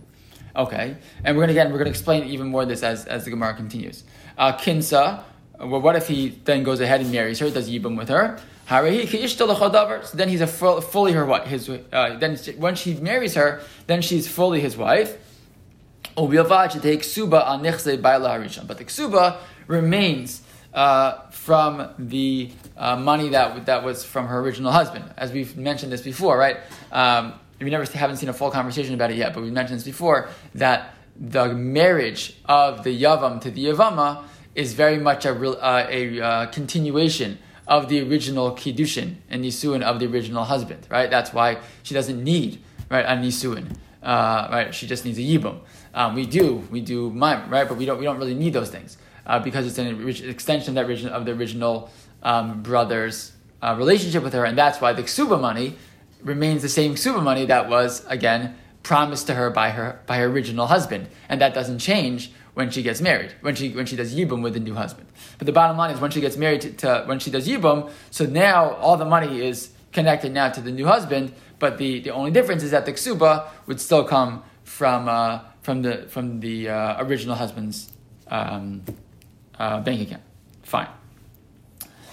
Okay, 0.55 0.97
and 1.23 1.37
we're 1.37 1.43
gonna 1.43 1.53
again 1.53 1.71
we're 1.71 1.77
gonna 1.77 1.89
explain 1.89 2.25
even 2.25 2.47
more 2.47 2.65
this 2.65 2.83
as, 2.83 3.05
as 3.05 3.23
the 3.23 3.31
Gemara 3.31 3.55
continues. 3.55 4.03
Uh, 4.37 4.51
kinsa, 4.57 5.23
well, 5.57 5.79
what 5.81 5.95
if 5.95 6.09
he 6.09 6.37
then 6.43 6.63
goes 6.63 6.81
ahead 6.81 6.99
and 6.99 7.11
marries 7.11 7.39
her, 7.39 7.49
does 7.49 7.69
yibum 7.69 7.97
with 7.97 8.09
her? 8.09 8.37
So 8.67 10.17
then 10.17 10.29
he's 10.29 10.41
a 10.41 10.47
full, 10.47 10.81
fully 10.81 11.13
her 11.13 11.25
what 11.25 11.47
His 11.47 11.69
uh, 11.69 12.17
then 12.17 12.37
when 12.57 12.75
she 12.75 12.95
marries 12.95 13.35
her, 13.35 13.61
then 13.87 14.01
she's 14.01 14.27
fully 14.27 14.59
his 14.59 14.75
wife. 14.75 15.17
But 16.15 16.29
the 16.29 16.97
ksuba 18.85 19.37
remains 19.71 20.41
uh, 20.73 21.29
from 21.29 21.89
the 21.97 22.51
uh, 22.77 22.95
money 22.95 23.29
that 23.29 23.65
that 23.65 23.83
was 23.83 24.05
from 24.05 24.27
her 24.27 24.39
original 24.39 24.71
husband, 24.71 25.05
as 25.17 25.31
we've 25.31 25.57
mentioned 25.57 25.91
this 25.91 26.01
before, 26.01 26.37
right? 26.37 26.57
Um, 26.91 27.33
we 27.59 27.69
never 27.69 27.85
haven't 27.85 28.17
seen 28.17 28.29
a 28.29 28.33
full 28.33 28.51
conversation 28.51 28.93
about 28.93 29.11
it 29.11 29.17
yet, 29.17 29.33
but 29.33 29.43
we've 29.43 29.53
mentioned 29.53 29.79
this 29.79 29.85
before 29.85 30.29
that 30.55 30.93
the 31.15 31.53
marriage 31.53 32.35
of 32.45 32.83
the 32.83 33.01
yavam 33.01 33.39
to 33.41 33.51
the 33.51 33.65
yavama 33.65 34.23
is 34.55 34.73
very 34.73 34.97
much 34.97 35.25
a, 35.25 35.33
uh, 35.33 35.87
a 35.89 36.21
uh, 36.21 36.45
continuation 36.47 37.37
of 37.67 37.87
the 37.87 38.01
original 38.01 38.51
kiddushin 38.51 39.15
and 39.29 39.45
nisuin 39.45 39.81
of 39.81 39.99
the 39.99 40.07
original 40.07 40.43
husband, 40.43 40.87
right? 40.89 41.09
That's 41.09 41.31
why 41.31 41.59
she 41.83 41.93
doesn't 41.93 42.21
need 42.23 42.61
right 42.89 43.05
a 43.05 43.09
nisuin, 43.09 43.75
uh, 44.03 44.47
right? 44.51 44.73
She 44.73 44.87
just 44.87 45.05
needs 45.05 45.19
a 45.19 45.21
yibum. 45.21 45.59
Um, 45.93 46.15
we 46.15 46.25
do, 46.25 46.67
we 46.71 46.81
do 46.81 47.09
mime, 47.11 47.49
right? 47.49 47.67
But 47.67 47.77
we 47.77 47.85
don't, 47.85 47.99
we 47.99 48.05
don't 48.05 48.17
really 48.17 48.33
need 48.33 48.53
those 48.53 48.69
things 48.69 48.97
uh, 49.25 49.39
because 49.39 49.67
it's 49.67 49.77
an 49.77 50.07
extension 50.29 50.77
of, 50.77 50.87
that 50.87 51.11
of 51.11 51.25
the 51.25 51.31
original 51.31 51.89
um, 52.23 52.61
brother's 52.61 53.33
uh, 53.61 53.75
relationship 53.77 54.23
with 54.23 54.33
her, 54.33 54.45
and 54.45 54.57
that's 54.57 54.81
why 54.81 54.93
the 54.93 55.03
ksuba 55.03 55.39
money 55.39 55.75
remains 56.23 56.61
the 56.61 56.69
same 56.69 56.95
ksuba 56.95 57.21
money 57.21 57.45
that 57.45 57.69
was 57.69 58.05
again 58.05 58.55
promised 58.83 59.27
to 59.27 59.33
her 59.33 59.49
by 59.49 59.69
her 59.69 60.01
by 60.07 60.17
her 60.17 60.25
original 60.25 60.67
husband, 60.67 61.07
and 61.29 61.41
that 61.41 61.53
doesn't 61.53 61.79
change 61.79 62.31
when 62.53 62.69
she 62.69 62.83
gets 62.83 62.99
married, 63.01 63.33
when 63.41 63.55
she 63.55 63.69
when 63.69 63.85
she 63.85 63.95
does 63.95 64.13
yibum 64.13 64.41
with 64.41 64.53
the 64.53 64.59
new 64.59 64.73
husband. 64.73 65.07
But 65.37 65.45
the 65.45 65.53
bottom 65.53 65.77
line 65.77 65.93
is 65.93 66.01
when 66.01 66.11
she 66.11 66.21
gets 66.21 66.37
married 66.37 66.61
to, 66.61 66.71
to 66.73 67.03
when 67.05 67.19
she 67.19 67.31
does 67.31 67.47
yibum, 67.47 67.91
so 68.09 68.25
now 68.25 68.71
all 68.75 68.97
the 68.97 69.05
money 69.05 69.41
is 69.41 69.71
connected 69.91 70.31
now 70.31 70.49
to 70.49 70.61
the 70.61 70.71
new 70.71 70.85
husband. 70.85 71.33
But 71.59 71.77
the, 71.77 71.99
the 71.99 72.09
only 72.09 72.31
difference 72.31 72.63
is 72.63 72.71
that 72.71 72.85
the 72.85 72.93
ksuba 72.93 73.47
would 73.67 73.79
still 73.79 74.03
come 74.03 74.43
from 74.63 75.07
uh, 75.07 75.41
from 75.61 75.83
the 75.83 76.07
from 76.07 76.39
the 76.39 76.69
uh, 76.69 77.03
original 77.05 77.35
husband's 77.35 77.91
um, 78.27 78.83
uh, 79.61 79.79
bank 79.81 80.01
account. 80.01 80.23
Fine. 80.63 80.87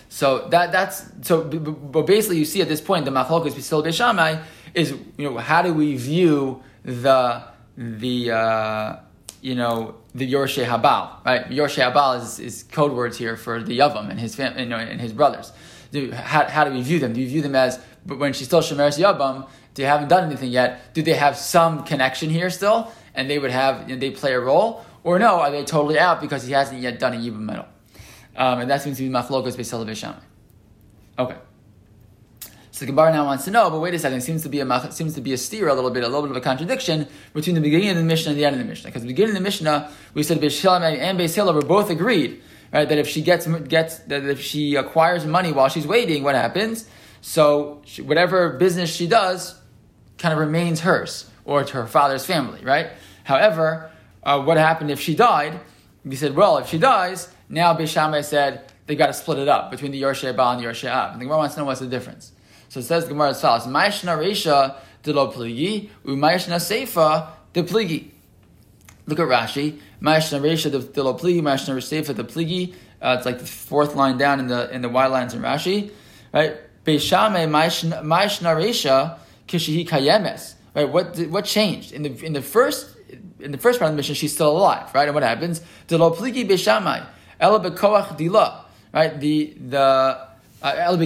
So 0.08 0.48
that 0.48 0.72
that's 0.72 1.04
so. 1.22 1.44
But 1.44 2.06
basically, 2.06 2.38
you 2.38 2.44
see 2.44 2.60
at 2.60 2.68
this 2.68 2.80
point 2.80 3.04
the 3.04 3.10
machlokas 3.10 3.60
still 3.62 3.82
beishamai 3.82 4.42
is 4.74 4.90
you 5.16 5.30
know 5.30 5.38
how 5.38 5.62
do 5.62 5.72
we 5.72 5.96
view 5.96 6.62
the 6.84 7.42
the 7.76 8.30
uh, 8.32 8.96
you 9.40 9.54
know 9.54 9.94
the 10.14 10.30
Yorshe 10.32 10.64
Habal, 10.64 11.24
right? 11.24 11.48
Yorshe 11.48 11.80
Habal 11.86 12.20
is, 12.20 12.40
is 12.40 12.62
code 12.64 12.92
words 12.92 13.16
here 13.16 13.36
for 13.36 13.62
the 13.62 13.78
Yavam 13.78 14.10
and 14.10 14.18
his 14.18 14.34
family 14.34 14.64
you 14.64 14.68
know, 14.68 14.76
and 14.76 15.00
his 15.00 15.12
brothers. 15.12 15.52
Do, 15.92 16.10
how, 16.12 16.44
how 16.48 16.64
do 16.64 16.72
we 16.72 16.82
view 16.82 16.98
them? 16.98 17.12
Do 17.12 17.20
you 17.20 17.28
view 17.28 17.40
them 17.40 17.54
as 17.54 17.80
when 18.04 18.32
she's 18.32 18.48
still 18.48 18.60
Shemeres 18.60 18.98
Yavam, 18.98 19.48
they 19.74 19.84
haven't 19.84 20.08
done 20.08 20.24
anything 20.24 20.50
yet? 20.50 20.92
Do 20.92 21.02
they 21.02 21.14
have 21.14 21.36
some 21.36 21.84
connection 21.84 22.30
here 22.30 22.50
still, 22.50 22.92
and 23.14 23.30
they 23.30 23.38
would 23.38 23.52
have 23.52 23.88
you 23.88 23.94
know, 23.94 24.00
they 24.00 24.10
play 24.10 24.34
a 24.34 24.40
role, 24.40 24.84
or 25.08 25.18
no? 25.18 25.40
Are 25.40 25.50
they 25.50 25.64
totally 25.64 25.98
out 25.98 26.20
because 26.20 26.44
he 26.44 26.52
hasn't 26.52 26.82
yet 26.82 26.98
done 26.98 27.14
a 27.14 27.16
Yibam 27.16 27.40
medal? 27.40 27.64
Um, 28.36 28.60
and 28.60 28.70
that 28.70 28.82
seems 28.82 28.98
to 28.98 29.02
be 29.04 29.08
Machlokas 29.08 29.56
Beisel 29.56 30.16
Okay. 31.18 31.36
So 32.70 32.84
the 32.84 32.92
Gemara 32.92 33.12
now 33.12 33.24
wants 33.24 33.46
to 33.46 33.50
know, 33.50 33.70
but 33.70 33.80
wait 33.80 33.94
a 33.94 33.98
second, 33.98 34.18
it 34.18 34.20
seems 34.20 34.42
to 34.42 34.50
be 34.50 34.60
a 34.60 34.92
seems 34.92 35.14
to 35.14 35.22
be 35.22 35.32
a 35.32 35.38
steer 35.38 35.68
a 35.68 35.74
little 35.74 35.90
bit, 35.90 36.04
a 36.04 36.08
little 36.08 36.22
bit 36.22 36.30
of 36.32 36.36
a 36.36 36.40
contradiction 36.42 37.08
between 37.32 37.54
the 37.54 37.60
beginning 37.62 37.88
of 37.88 37.96
the 37.96 38.04
Mishnah 38.04 38.32
and 38.32 38.38
the 38.38 38.44
end 38.44 38.54
of 38.54 38.60
the 38.60 38.66
Mishnah. 38.66 38.90
Because 38.90 39.02
the 39.02 39.08
beginning 39.08 39.30
of 39.30 39.36
the 39.36 39.42
Mishnah, 39.42 39.90
we 40.12 40.22
said 40.22 40.40
Beis 40.40 40.62
and 40.64 41.18
Beis 41.18 41.34
Hillel 41.34 41.54
were 41.54 41.62
both 41.62 41.88
agreed, 41.88 42.42
right, 42.70 42.86
that 42.86 42.98
if 42.98 43.08
she 43.08 43.22
gets 43.22 43.46
gets 43.46 43.98
that 44.00 44.24
if 44.24 44.40
she 44.42 44.76
acquires 44.76 45.24
money 45.24 45.52
while 45.52 45.70
she's 45.70 45.86
waiting, 45.86 46.22
what 46.22 46.34
happens? 46.34 46.86
So 47.22 47.80
she, 47.86 48.02
whatever 48.02 48.50
business 48.58 48.94
she 48.94 49.06
does, 49.08 49.58
kind 50.18 50.32
of 50.34 50.38
remains 50.38 50.80
hers 50.80 51.28
or 51.46 51.64
to 51.64 51.72
her 51.72 51.86
father's 51.86 52.26
family, 52.26 52.62
right? 52.62 52.90
However, 53.24 53.87
uh, 54.22 54.42
what 54.42 54.56
happened 54.56 54.90
if 54.90 55.00
she 55.00 55.14
died? 55.14 55.60
He 56.08 56.16
said, 56.16 56.34
well, 56.34 56.58
if 56.58 56.68
she 56.68 56.78
dies, 56.78 57.28
now 57.48 57.74
Beis 57.74 58.24
said 58.24 58.72
they 58.86 58.96
got 58.96 59.08
to 59.08 59.12
split 59.12 59.38
it 59.38 59.48
up 59.48 59.70
between 59.70 59.92
the 59.92 60.00
Yorshe 60.00 60.34
Baal 60.34 60.52
and 60.52 60.62
the 60.62 60.66
Yorshe 60.66 60.90
Av. 60.90 61.12
And 61.12 61.20
the 61.20 61.24
Gemara 61.24 61.38
wants 61.38 61.54
to 61.54 61.60
know 61.60 61.66
what's 61.66 61.80
the 61.80 61.86
difference. 61.86 62.32
So 62.68 62.80
it 62.80 62.84
says 62.84 63.04
the 63.04 63.10
Gemara 63.10 63.30
as 63.30 63.40
follows: 63.40 63.66
Ma'ishna 63.66 64.16
Reisha 64.18 64.76
de 65.02 65.12
lo 65.12 65.30
pligi, 65.30 65.90
u'ma'ishna 66.04 66.56
Seifa 66.56 67.28
de 67.52 67.62
pligi. 67.62 68.10
Look 69.06 69.18
at 69.18 69.26
Rashi. 69.26 69.78
Ma'ishna 70.02 70.40
Reisha 70.40 70.70
de 70.70 71.02
lo 71.02 71.14
pligi, 71.14 71.40
ma'ishna 71.40 71.76
Seifa 71.76 72.14
de 72.14 72.24
pligi. 72.24 72.74
Uh, 73.00 73.14
it's 73.16 73.26
like 73.26 73.38
the 73.38 73.46
fourth 73.46 73.94
line 73.94 74.18
down 74.18 74.40
in 74.40 74.48
the 74.48 74.70
in 74.70 74.82
the 74.82 74.88
Y 74.88 75.06
lines 75.06 75.34
in 75.34 75.40
Rashi, 75.40 75.92
right? 76.32 76.56
Beishame 76.84 77.48
ma'ishna 77.48 78.02
Reisha 78.02 79.18
kishihi 79.46 79.88
kayemes. 79.88 80.54
Right? 80.74 80.88
What 80.88 81.18
what 81.28 81.44
changed 81.44 81.92
in 81.92 82.02
the 82.02 82.24
in 82.24 82.32
the 82.32 82.42
first 82.42 82.97
in 83.40 83.52
the 83.52 83.58
first 83.58 83.78
part 83.78 83.90
of 83.90 83.94
the 83.94 83.96
Mishnah? 83.96 84.14
She's 84.14 84.32
still 84.32 84.56
alive, 84.56 84.92
right? 84.94 85.08
And 85.08 85.14
what 85.14 85.22
happens? 85.22 85.60
Right? 88.92 89.18
The 89.20 89.54
the 89.58 89.80
uh, 89.80 90.74
ela 90.76 90.98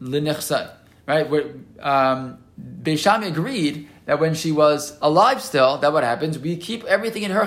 linichsai. 0.00 0.70
Right? 1.06 1.28
Where 1.28 1.54
um, 1.80 2.38
agreed 3.22 3.88
that 4.06 4.20
when 4.20 4.34
she 4.34 4.52
was 4.52 4.96
alive 5.02 5.42
still, 5.42 5.78
that 5.78 5.92
what 5.92 6.04
happens, 6.04 6.38
we 6.38 6.56
keep 6.56 6.84
everything 6.84 7.22
in 7.22 7.30
her 7.30 7.44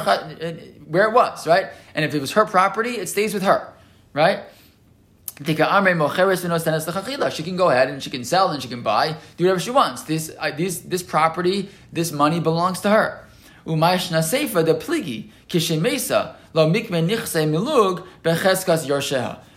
where 0.85 1.07
it 1.07 1.13
was, 1.13 1.47
right? 1.47 1.67
And 1.95 2.05
if 2.05 2.13
it 2.13 2.21
was 2.21 2.31
her 2.31 2.45
property, 2.45 2.91
it 2.91 3.07
stays 3.07 3.33
with 3.33 3.43
her, 3.43 3.73
right? 4.13 4.43
She 5.45 5.55
can 7.43 7.55
go 7.55 7.69
ahead 7.69 7.89
and 7.89 8.03
she 8.03 8.09
can 8.09 8.25
sell 8.25 8.49
and 8.49 8.61
she 8.61 8.67
can 8.67 8.81
buy, 8.81 9.15
do 9.37 9.45
whatever 9.45 9.59
she 9.59 9.71
wants. 9.71 10.03
This, 10.03 10.31
uh, 10.37 10.51
this, 10.51 10.79
this 10.79 11.01
property, 11.01 11.69
this 11.93 12.11
money 12.11 12.39
belongs 12.39 12.81
to 12.81 12.89
her. 12.89 13.25
Umayshna 13.65 14.21
the 14.65 14.75
pligi 14.75 15.31
lo. 16.53 16.71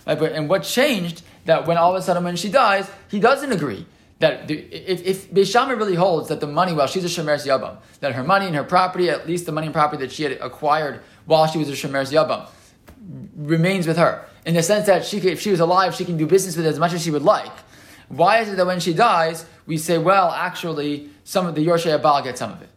And 0.07 0.49
what 0.49 0.63
changed 0.63 1.23
that 1.45 1.67
when 1.67 1.77
all 1.77 1.91
of 1.95 1.97
a 1.97 2.03
sudden 2.03 2.25
when 2.25 2.37
she 2.37 2.49
dies, 2.49 2.89
he 3.09 3.19
doesn't 3.19 3.51
agree 3.51 3.87
that 4.21 4.49
if, 4.49 5.05
if 5.05 5.31
Beishama 5.33 5.77
really 5.77 5.97
holds 5.97 6.29
that 6.29 6.41
the 6.41 6.47
money 6.47 6.73
while 6.73 6.87
she's 6.87 7.05
a 7.05 7.09
Shemer 7.09 7.37
Yabam, 7.45 7.79
that 7.99 8.15
her 8.15 8.23
money 8.23 8.47
and 8.47 8.55
her 8.55 8.63
property, 8.63 9.11
at 9.11 9.27
least 9.27 9.47
the 9.47 9.53
money 9.53 9.67
and 9.67 9.75
property 9.75 10.05
that 10.07 10.13
she 10.13 10.23
had 10.23 10.33
acquired 10.41 11.01
while 11.25 11.49
she 11.49 11.59
was 11.59 11.69
a 11.69 11.73
Shemer 11.73 12.05
Yabam, 12.09 12.47
remains 13.37 13.87
with 13.87 13.97
her. 13.97 14.27
In 14.45 14.55
the 14.55 14.63
sense 14.63 14.87
that 14.87 15.05
she 15.05 15.19
if 15.19 15.41
she 15.41 15.51
was 15.51 15.61
alive, 15.61 15.95
she 15.95 16.05
can 16.05 16.17
do 16.17 16.27
business 16.27 16.57
with 16.57 16.67
it 16.67 16.69
as 16.69 16.79
much 16.79 16.93
as 16.93 17.03
she 17.03 17.11
would 17.11 17.23
like. 17.23 17.53
Why 18.09 18.41
is 18.41 18.49
it 18.49 18.57
that 18.57 18.67
when 18.67 18.81
she 18.81 18.93
dies, 18.93 19.47
we 19.67 19.79
say, 19.79 19.99
well, 19.99 20.31
actually, 20.31 21.09
some 21.25 21.47
of 21.47 21.55
the 21.55 21.67
Yorshe 21.67 21.99
Abal 21.99 22.23
get 22.23 22.37
some 22.37 22.53
of 22.53 22.61
it? 22.61 22.69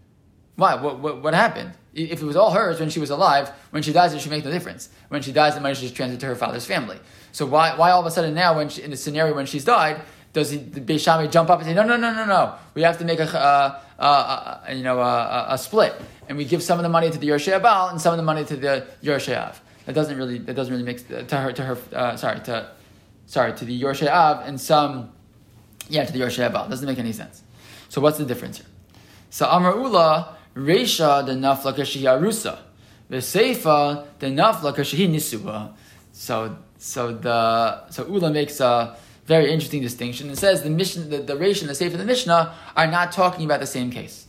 Why? 0.56 0.76
What, 0.76 1.00
what, 1.00 1.22
what 1.22 1.34
happened? 1.34 1.74
If 1.94 2.22
it 2.22 2.26
was 2.26 2.36
all 2.36 2.52
hers 2.52 2.80
when 2.80 2.89
she 2.89 3.00
was 3.00 3.10
alive, 3.10 3.50
when 3.72 3.82
she 3.84 3.91
dies, 3.91 4.13
it 4.13 4.20
should 4.22 4.32
make 4.32 4.46
no 4.46 4.52
difference. 4.52 4.89
When 5.10 5.22
she 5.22 5.32
dies, 5.32 5.56
the 5.56 5.62
money 5.62 5.76
should 5.76 5.84
just 5.84 5.96
transfer 5.96 6.20
to 6.20 6.26
her 6.28 6.36
father's 6.36 6.65
family. 6.65 7.00
So 7.32 7.46
why, 7.46 7.76
why 7.76 7.91
all 7.91 8.02
of 8.02 8.06
a 8.06 8.12
sudden 8.12 8.34
now, 8.34 8.56
when 8.56 8.70
she, 8.70 8.82
in 8.82 8.91
the 8.91 8.98
scenario 8.98 9.34
when 9.34 9.46
she's 9.46 9.65
died, 9.65 10.02
does 10.36 10.52
he, 10.52 10.58
the 10.58 10.82
Beishami 10.82 11.32
jump 11.32 11.50
up 11.50 11.60
and 11.60 11.68
say, 11.68 11.74
no, 11.74 11.84
no, 11.84 11.96
no, 11.96 12.13
no, 12.13 12.26
no, 12.26 12.56
we 12.74 12.82
have 12.82 12.98
to 13.00 13.06
make 13.06 13.20
a, 13.20 13.24
uh, 13.24 13.80
uh, 13.98 14.02
uh, 14.02 14.72
you 14.72 14.84
know, 14.84 15.00
a, 15.00 15.58
split, 15.58 15.96
and 16.28 16.38
we 16.38 16.44
give 16.44 16.62
some 16.62 16.78
of 16.78 16.84
the 16.84 16.89
money 16.89 17.10
to 17.10 17.18
the 17.18 17.30
Yershei 17.30 17.60
Abal 17.60 17.91
and 17.91 18.02
some 18.02 18.13
of 18.13 18.18
the 18.18 18.24
money 18.24 18.44
to 18.44 18.58
the 18.58 18.86
Yershei 19.02 19.38
Av. 19.38 19.62
That 19.86 19.93
doesn't 19.93 20.17
really, 20.17 20.39
that 20.39 20.56
doesn't 20.56 20.74
really 20.74 20.86
make 20.86 21.08
to 21.08 21.38
her, 21.38 21.52
to 21.52 21.63
her, 21.63 21.78
uh, 21.93 22.15
sorry, 22.17 22.39
to, 22.41 22.71
sorry, 23.28 23.54
to 23.54 23.65
the 23.65 23.82
Yershei 23.82 24.08
Av 24.08 24.48
and 24.48 24.60
some, 24.60 25.12
yeah, 25.89 26.06
to 26.06 26.12
the 26.12 26.19
Yershei 26.19 26.50
Abal. 26.50 26.69
Doesn't 26.69 26.88
make 26.88 27.00
any 27.00 27.13
sense. 27.13 27.43
So 27.89 28.02
what's 28.02 28.17
the 28.17 28.26
difference 28.26 28.58
here? 28.58 28.67
So 29.30 29.48
Amar 29.48 29.76
Ula, 29.76 30.38
Reisha 30.56 31.26
the 31.26 31.34
Nafla 31.34 31.74
Arusa, 31.74 32.60
Veseifa 33.12 34.06
the 34.19 34.28
Nafla 34.28 34.76
Kashihi. 34.76 35.74
So 36.12 36.58
so 36.78 37.13
the 37.13 37.89
so 37.89 38.08
Ula 38.08 38.32
makes 38.32 38.60
a 38.60 38.98
very 39.26 39.52
interesting 39.52 39.82
distinction. 39.82 40.30
It 40.30 40.38
says 40.38 40.63
the 40.63 40.69
Mishnah, 40.69 41.04
the, 41.04 41.17
the 41.17 41.34
Reish 41.34 41.62
and 41.62 41.69
the 41.69 41.76
Sefer 41.76 41.93
of 41.93 42.00
the 42.00 42.06
Mishnah 42.06 42.54
are 42.76 42.88
not 42.88 43.12
talking 43.12 43.45
about 43.45 43.60
the 43.60 43.67
same 43.67 43.91
case. 43.91 44.28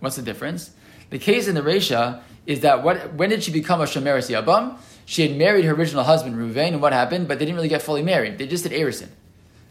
What's 0.00 0.16
the 0.16 0.22
difference? 0.22 0.70
The 1.10 1.18
case 1.18 1.48
in 1.48 1.54
the 1.54 1.62
Reisha 1.62 2.20
is 2.46 2.60
that 2.60 2.82
what, 2.82 3.14
when 3.14 3.30
did 3.30 3.42
she 3.42 3.50
become 3.50 3.80
a 3.80 3.84
Shemeres 3.84 4.30
Yabam? 4.30 4.76
She 5.06 5.26
had 5.26 5.36
married 5.36 5.64
her 5.64 5.74
original 5.74 6.04
husband, 6.04 6.36
Ruvain, 6.36 6.68
and 6.68 6.82
what 6.82 6.92
happened? 6.92 7.28
But 7.28 7.38
they 7.38 7.44
didn't 7.44 7.56
really 7.56 7.68
get 7.68 7.82
fully 7.82 8.02
married. 8.02 8.38
They 8.38 8.46
just 8.46 8.64
did 8.64 8.72
Erison. 8.72 9.08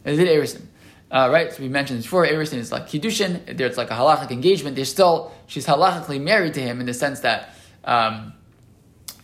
They 0.04 0.16
did 0.16 0.28
Erison. 0.28 0.68
Uh, 1.12 1.30
right? 1.32 1.54
So 1.54 1.62
we 1.62 1.70
mentioned 1.70 2.02
before. 2.02 2.26
Erison 2.26 2.58
is 2.58 2.72
like 2.72 2.88
Kiddushin. 2.88 3.58
There's 3.58 3.78
like 3.78 3.92
a 3.92 3.96
halachic 3.96 4.32
engagement. 4.32 4.76
They're 4.76 4.86
still, 4.86 5.32
she's 5.48 5.66
halachically 5.66 6.22
married 6.22 6.54
to 6.56 6.62
him 6.62 6.80
in 6.80 6.86
the 6.86 6.94
sense 6.94 7.22
that 7.22 7.56
um, 7.84 8.34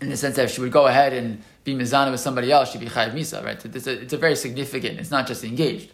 in 0.01 0.09
the 0.09 0.17
sense 0.17 0.35
that 0.35 0.45
if 0.45 0.51
she 0.51 0.61
would 0.61 0.71
go 0.71 0.87
ahead 0.87 1.13
and 1.13 1.41
be 1.63 1.75
mizana 1.75 2.11
with 2.11 2.19
somebody 2.19 2.51
else, 2.51 2.71
she'd 2.71 2.79
be 2.79 2.87
chayiv 2.87 3.13
misa, 3.13 3.43
right? 3.43 3.63
A, 3.63 4.01
it's 4.01 4.13
a 4.13 4.17
very 4.17 4.35
significant. 4.35 4.99
It's 4.99 5.11
not 5.11 5.27
just 5.27 5.43
engaged, 5.43 5.91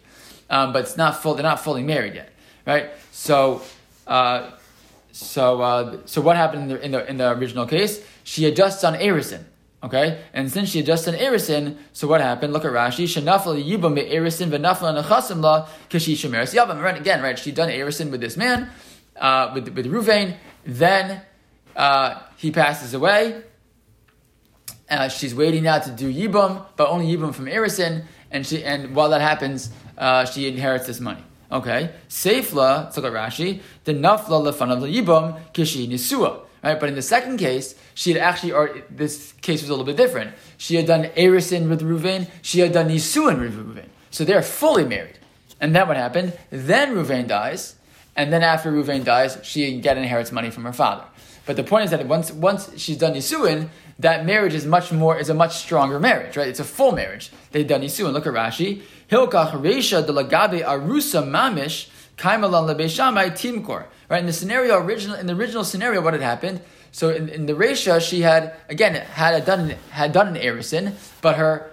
um, 0.50 0.72
but 0.72 0.82
it's 0.82 0.96
not 0.96 1.22
full. 1.22 1.34
They're 1.34 1.42
not 1.42 1.60
fully 1.60 1.82
married 1.82 2.14
yet, 2.14 2.32
right? 2.66 2.90
So, 3.12 3.62
uh, 4.06 4.52
so, 5.12 5.60
uh, 5.60 5.98
so 6.04 6.20
what 6.20 6.36
happened 6.36 6.62
in 6.62 6.68
the, 6.68 6.84
in 6.84 6.90
the 6.92 7.10
in 7.10 7.16
the 7.16 7.30
original 7.32 7.66
case? 7.66 8.04
She 8.24 8.44
had 8.44 8.54
just 8.54 8.82
done 8.82 8.94
okay, 9.86 10.22
and 10.32 10.50
since 10.52 10.70
she 10.70 10.78
had 10.78 10.86
just 10.86 11.06
done 11.06 11.14
erison, 11.14 11.78
so 11.92 12.06
what 12.06 12.20
happened? 12.20 12.52
Look 12.52 12.64
at 12.64 12.72
Rashi. 12.72 13.04
Shenafal 13.04 13.62
yibam 13.62 13.96
erison 13.98 14.50
v'nafal 14.50 15.02
nechasim 15.02 15.40
la 15.40 15.68
kashi 15.88 16.14
shemeres 16.14 16.54
yabam. 16.54 16.82
Right 16.82 16.98
again, 16.98 17.22
right? 17.22 17.38
She 17.38 17.52
done 17.52 17.70
erison 17.70 18.10
with 18.10 18.20
this 18.20 18.36
man, 18.36 18.70
uh, 19.16 19.50
with 19.54 19.68
with 19.68 19.86
Ruvain. 19.86 20.36
Then 20.64 21.22
uh, 21.74 22.20
he 22.36 22.50
passes 22.50 22.92
away 22.92 23.42
uh, 24.88 25.08
she's 25.08 25.34
waiting 25.34 25.64
now 25.64 25.78
to 25.78 25.90
do 25.90 26.12
Yibum, 26.12 26.64
but 26.76 26.88
only 26.88 27.06
Yibum 27.06 27.34
from 27.34 27.46
Erison, 27.46 28.04
and 28.30 28.46
she 28.46 28.62
and 28.64 28.94
while 28.94 29.10
that 29.10 29.20
happens, 29.20 29.70
uh, 29.98 30.24
she 30.24 30.48
inherits 30.48 30.86
this 30.86 31.00
money. 31.00 31.22
Okay, 31.50 31.92
Seifla, 32.08 32.94
look 32.96 33.04
at 33.04 33.12
Rashi. 33.12 33.60
The 33.84 33.94
nafla 33.94 34.52
lefanav 34.52 34.80
Yibum 34.82 35.40
kishi 35.52 35.88
nisua. 35.88 36.45
Right, 36.66 36.80
but 36.80 36.88
in 36.88 36.96
the 36.96 37.02
second 37.02 37.36
case, 37.36 37.76
she 37.94 38.12
had 38.12 38.20
actually, 38.20 38.50
or 38.50 38.82
this 38.90 39.32
case 39.40 39.60
was 39.62 39.70
a 39.70 39.72
little 39.72 39.86
bit 39.86 39.96
different. 39.96 40.34
She 40.58 40.74
had 40.74 40.84
done 40.84 41.04
Erisin 41.16 41.68
with 41.68 41.80
Ruvain, 41.80 42.28
she 42.42 42.58
had 42.58 42.72
done 42.72 42.88
Nisuin 42.88 43.38
with 43.38 43.54
Ruvain. 43.54 43.86
So 44.10 44.24
they're 44.24 44.42
fully 44.42 44.84
married. 44.84 45.20
And 45.60 45.76
then 45.76 45.86
what 45.86 45.96
happened? 45.96 46.36
Then 46.50 46.96
Ruvain 46.96 47.28
dies, 47.28 47.76
and 48.16 48.32
then 48.32 48.42
after 48.42 48.72
Ruvain 48.72 49.04
dies, 49.04 49.38
she 49.44 49.76
again 49.76 49.96
inherits 49.96 50.32
money 50.32 50.50
from 50.50 50.64
her 50.64 50.72
father. 50.72 51.04
But 51.46 51.54
the 51.54 51.62
point 51.62 51.84
is 51.84 51.92
that 51.92 52.04
once 52.08 52.32
once 52.32 52.76
she's 52.76 52.98
done 52.98 53.14
Nisuin, 53.14 53.68
that 54.00 54.26
marriage 54.26 54.54
is 54.54 54.66
much 54.66 54.90
more 54.90 55.16
is 55.16 55.28
a 55.28 55.34
much 55.34 55.54
stronger 55.58 56.00
marriage, 56.00 56.36
right? 56.36 56.48
It's 56.48 56.58
a 56.58 56.64
full 56.64 56.90
marriage. 56.90 57.30
They've 57.52 57.68
done 57.68 57.82
Nisuin. 57.82 58.12
Look 58.12 58.26
at 58.26 58.32
Rashi. 58.32 58.82
Hilkach 59.08 59.52
Reisha 59.52 60.04
de 60.04 60.12
Lagabe 60.12 60.64
Arusa 60.64 61.22
Mamish 61.22 61.90
Kaimalan 62.16 62.74
Lebeshamai 62.74 63.32
Timkor. 63.32 63.86
Right? 64.08 64.20
In 64.20 64.26
the 64.26 64.32
scenario 64.32 64.80
original 64.80 65.16
in 65.16 65.26
the 65.26 65.34
original 65.34 65.64
scenario, 65.64 66.00
what 66.00 66.12
had 66.14 66.22
happened? 66.22 66.62
So 66.92 67.10
in, 67.10 67.28
in 67.28 67.46
the 67.46 67.52
Reisha, 67.52 68.00
she 68.00 68.22
had 68.22 68.56
again 68.68 68.94
had 68.94 69.44
done 69.44 69.70
had 69.90 70.12
done 70.12 70.28
an 70.28 70.42
erison, 70.42 70.94
but 71.20 71.36
her 71.36 71.70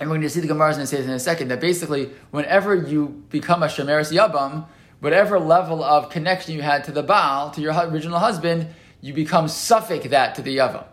and 0.00 0.08
we're 0.08 0.16
going 0.16 0.22
to 0.22 0.30
see 0.30 0.40
the 0.40 0.46
Gemara 0.46 0.70
is 0.70 0.76
going 0.76 0.84
to 0.84 0.90
say 0.90 0.96
this 0.96 1.06
in 1.06 1.12
a 1.12 1.20
second, 1.20 1.48
that 1.48 1.60
basically, 1.60 2.10
whenever 2.30 2.74
you 2.74 3.22
become 3.28 3.62
a 3.62 3.66
Shemeris 3.66 4.10
Yabam, 4.10 4.64
whatever 5.00 5.38
level 5.38 5.84
of 5.84 6.08
connection 6.08 6.54
you 6.54 6.62
had 6.62 6.84
to 6.84 6.92
the 6.92 7.02
Baal, 7.02 7.50
to 7.50 7.60
your 7.60 7.74
original 7.74 8.18
husband, 8.18 8.68
you 9.02 9.12
become 9.12 9.46
suffix 9.46 10.08
that 10.08 10.34
to 10.36 10.42
the 10.42 10.56
Yavam. 10.56 10.86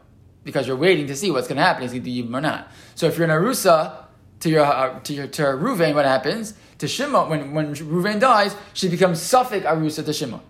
Because 0.44 0.68
you're 0.68 0.76
waiting 0.76 1.08
to 1.08 1.16
see 1.16 1.32
what's 1.32 1.48
going 1.48 1.56
to 1.56 1.64
happen, 1.64 1.84
is 1.84 1.94
he 1.94 2.02
to 2.02 2.10
Yibam 2.10 2.36
or 2.38 2.42
not. 2.42 2.70
So 2.96 3.08
if 3.08 3.18
you're 3.18 3.24
in 3.26 3.32
Arusa, 3.32 4.07
to 4.40 4.50
your, 4.50 4.66
uh, 4.66 5.00
to 5.00 5.14
your, 5.14 5.28
to 5.28 5.42
Ruvain, 5.42 5.96
what 5.96 6.06
happens? 6.06 6.54
To 6.80 6.88
Shimon, 6.88 7.30
when, 7.30 7.54
when 7.54 7.76
Ruvain 7.76 8.20
dies, 8.20 8.56
she 8.74 8.88
becomes 8.88 9.22
suffix 9.22 9.66
Arusa 9.66 10.06
to 10.06 10.14
Shimon. 10.14 10.42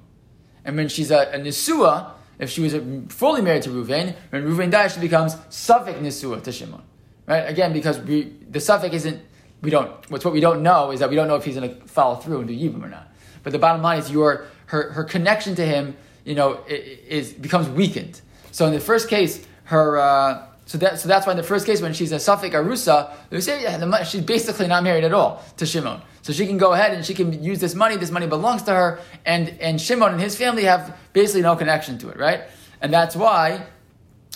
And 0.65 0.76
when 0.76 0.89
she's 0.89 1.12
a, 1.12 1.32
a 1.32 1.39
Nisua, 1.39 2.12
if 2.39 2.50
she 2.50 2.62
was 2.62 2.76
fully 3.10 3.41
married 3.41 3.63
to 3.63 3.69
Ruvain, 3.69 4.15
when 4.30 4.43
Ruvain 4.43 4.69
dies, 4.69 4.93
she 4.93 5.00
becomes 5.00 5.38
suffix 5.50 6.00
Nisua 6.00 6.43
to 6.43 6.52
Shimon. 6.52 6.82
Right? 7.26 7.41
Again, 7.41 7.73
because 7.73 8.00
we, 8.00 8.34
the 8.50 8.60
suffix 8.60 8.93
isn't, 8.95 9.21
we 9.62 9.69
don't, 9.69 9.89
what's 10.12 10.23
what 10.23 10.34
we 10.34 10.39
don't 10.39 10.62
know 10.62 10.91
is 10.91 11.00
that 11.00 11.10
we 11.10 11.15
don't 11.15 11.28
know 11.28 11.36
if 11.36 11.45
he's 11.45 11.56
going 11.56 11.69
to 11.69 11.88
follow 11.88 12.15
through 12.15 12.39
and 12.39 12.47
do 12.47 12.54
Yibam 12.54 12.84
or 12.84 12.89
not. 12.89 13.12
But 13.43 13.54
the 13.54 13.60
bottom 13.60 13.82
line 13.82 14.00
is 14.00 14.12
your, 14.12 14.45
her, 14.67 14.91
her 14.91 15.04
connection 15.04 15.56
to 15.56 15.65
him, 15.65 15.95
you 16.26 16.36
know, 16.36 16.63
is, 16.67 17.32
becomes 17.32 17.69
weakened. 17.69 18.21
So 18.52 18.65
in 18.65 18.73
the 18.73 18.80
first 18.80 19.10
case, 19.10 19.45
her, 19.63 19.97
uh, 19.97 20.45
so, 20.67 20.77
that, 20.80 20.99
so 20.99 21.08
that's 21.08 21.25
why 21.25 21.32
in 21.32 21.38
the 21.38 21.43
first 21.43 21.65
case, 21.65 21.82
when 21.82 21.93
she's 21.93 22.12
a 22.12 22.19
suffix 22.19 22.53
arusa, 22.53 23.12
we 23.30 23.39
say 23.39 23.63
yeah, 23.63 24.03
she's 24.03 24.21
basically 24.21 24.67
not 24.67 24.84
married 24.84 25.06
at 25.06 25.13
all 25.13 25.41
to 25.56 25.65
Shimon. 25.65 26.01
So 26.21 26.34
she 26.34 26.45
can 26.45 26.58
go 26.58 26.73
ahead 26.73 26.93
and 26.93 27.06
she 27.06 27.13
can 27.13 27.41
use 27.41 27.60
this 27.60 27.73
money. 27.73 27.95
This 27.95 28.12
money 28.12 28.27
belongs 28.27 28.63
to 28.63 28.73
her, 28.73 28.99
and 29.25 29.47
and 29.62 29.80
Shimon 29.80 30.12
and 30.12 30.21
his 30.21 30.38
family 30.38 30.65
have 30.65 30.95
basically 31.13 31.41
no 31.41 31.56
connection 31.56 31.97
to 31.99 32.10
it, 32.10 32.17
right? 32.17 32.41
And 32.82 32.93
that's 32.93 33.15
why 33.15 33.65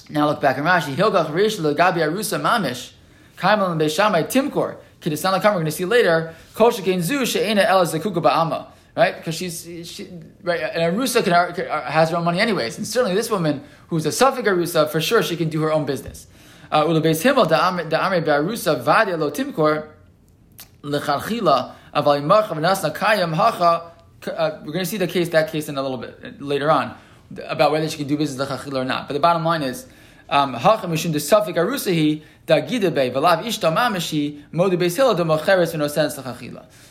now 0.10 0.28
look 0.30 0.40
back 0.40 0.58
in 0.58 0.64
Rashi. 0.64 0.96
Hilgach 0.96 1.34
Rish 1.34 1.58
Gabi 1.58 1.98
Arusa 1.98 2.42
Mamish 2.42 2.94
Kaimal 3.38 3.72
and 3.74 3.82
Beishamai 3.82 4.26
Timkor. 4.26 4.78
Kidisan 5.02 5.34
Lakam. 5.34 5.46
We're 5.46 5.54
going 5.54 5.66
to 5.66 5.72
see 5.72 5.86
later. 5.86 6.34
Kol 6.54 6.72
Shekain 6.72 7.02
Zu 7.02 7.26
She'ena 7.26 7.64
El 7.64 7.86
Zakuka 7.86 8.22
Ba'ama. 8.22 8.68
Right, 9.02 9.16
because 9.16 9.34
she's 9.34 9.64
she, 9.90 10.08
right, 10.44 10.62
and 10.62 10.96
Arusa 10.96 11.24
can, 11.24 11.56
can, 11.56 11.66
has 11.66 12.12
her 12.12 12.18
own 12.18 12.24
money 12.24 12.40
anyways, 12.40 12.78
and 12.78 12.86
certainly 12.86 13.16
this 13.16 13.32
woman 13.32 13.64
who's 13.88 14.06
a 14.06 14.12
suffix 14.12 14.48
Arusa, 14.48 14.88
for 14.88 15.02
sure 15.02 15.24
she 15.24 15.36
can 15.36 15.50
do 15.50 15.60
her 15.64 15.72
own 15.72 15.86
business. 15.86 16.28
Uh, 16.72 16.84
Himmel 16.86 17.48
Lo 17.50 19.32
Timkor 19.32 19.90
Lechalchila 20.84 21.74
Kayam 21.96 23.34
Hacha. 23.34 23.92
Uh, 24.30 24.60
we're 24.60 24.72
going 24.72 24.86
to 24.86 24.92
see 24.94 24.98
the 24.98 25.08
case 25.08 25.30
that 25.30 25.52
case 25.52 25.68
in 25.68 25.80
a 25.80 25.82
little 25.82 25.98
bit 25.98 26.20
uh, 26.24 26.30
later 26.38 26.70
on 26.70 26.96
about 27.48 27.72
whether 27.72 27.90
she 27.90 27.98
can 27.98 28.08
do 28.08 28.16
business 28.16 28.48
lechalchila 28.48 28.76
or 28.76 28.86
not. 28.86 29.08
But 29.08 29.16
the 29.16 29.20
bottom 29.20 29.44
line 29.44 29.64
is 29.64 29.88
um, 30.30 30.54
Hacha 30.54 30.88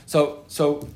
So 0.06 0.44
so, 0.48 0.88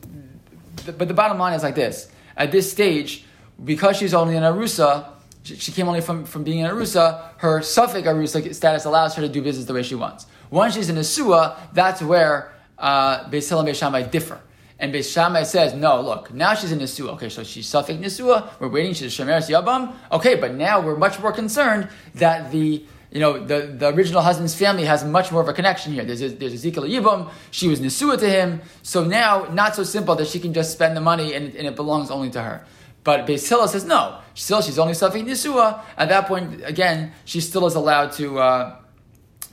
but 0.93 1.09
the 1.09 1.15
bottom 1.15 1.39
line 1.39 1.55
is 1.55 1.63
like 1.63 1.75
this: 1.75 2.11
at 2.37 2.53
this 2.53 2.71
stage, 2.71 3.25
because 3.63 3.97
she's 3.97 4.15
only 4.15 4.37
an 4.37 4.43
arusa, 4.43 5.09
she 5.43 5.73
came 5.73 5.89
only 5.89 6.01
from, 6.01 6.25
from 6.25 6.43
being 6.45 6.65
an 6.65 6.71
arusa. 6.71 7.23
Her 7.39 7.63
suffix 7.63 8.07
arusa 8.07 8.55
status 8.55 8.85
allows 8.85 9.15
her 9.15 9.23
to 9.23 9.29
do 9.29 9.43
business 9.43 9.67
the 9.67 9.75
way 9.75 9.83
she 9.83 9.95
wants. 9.95 10.27
Once 10.51 10.75
she's 10.75 10.89
in 10.89 10.97
a 10.97 11.05
sua, 11.05 11.57
that's 11.73 12.01
where 12.01 12.53
uh, 12.79 13.25
Beis 13.25 13.49
Hillel 13.49 13.67
and 13.67 13.75
Beis 13.75 13.79
Shammai 13.79 14.03
differ. 14.03 14.41
And 14.79 14.93
Beis 14.93 15.13
Shammai 15.13 15.45
says, 15.45 15.73
no, 15.75 16.01
look, 16.01 16.33
now 16.33 16.55
she's 16.55 16.73
in 16.73 16.81
Nisua. 16.81 17.11
Okay, 17.11 17.29
so 17.29 17.45
she's 17.45 17.67
suffix 17.67 17.99
Nisua. 17.99 18.51
We're 18.59 18.69
waiting. 18.69 18.93
She's 18.93 19.17
Shemeres 19.17 19.49
Yabam. 19.49 19.95
Okay, 20.11 20.35
but 20.35 20.55
now 20.55 20.81
we're 20.81 20.97
much 20.97 21.21
more 21.21 21.33
concerned 21.33 21.89
that 22.17 22.51
the 22.51 22.85
you 23.15 23.21
know, 23.21 23.39
the, 23.39 23.61
the 23.79 23.95
original 23.95 24.23
husband's 24.23 24.57
family 24.57 24.85
has 24.85 25.05
much 25.05 25.31
more 25.31 25.41
of 25.41 25.49
a 25.49 25.53
connection 25.53 25.93
here. 25.93 26.05
There's, 26.05 26.19
there's 26.19 26.53
Ezekiel 26.53 26.83
Yibam, 26.83 27.31
she 27.53 27.69
was 27.69 27.81
Nisua 27.81 28.19
to 28.19 28.29
him, 28.29 28.61
so 28.83 29.05
now, 29.05 29.45
not 29.53 29.77
so 29.77 29.85
simple 29.85 30.17
that 30.17 30.27
she 30.27 30.41
can 30.41 30.53
just 30.53 30.73
spend 30.73 30.97
the 30.97 31.01
money 31.01 31.33
and, 31.33 31.55
and 31.55 31.69
it 31.69 31.77
belongs 31.77 32.11
only 32.11 32.29
to 32.31 32.43
her. 32.43 32.67
But 33.05 33.25
Beis 33.25 33.41
says 33.69 33.85
no, 33.85 34.19
still 34.35 34.61
she's 34.63 34.81
only 34.81 34.95
suffering 34.95 35.27
Nisua. 35.27 35.81
At 35.97 36.09
that 36.09 36.27
point, 36.27 36.63
again, 36.65 37.13
she 37.25 37.41
still 37.41 37.67
is 37.67 37.77
allowed 37.77 38.13
to, 38.15 38.41
uh, 38.41 38.77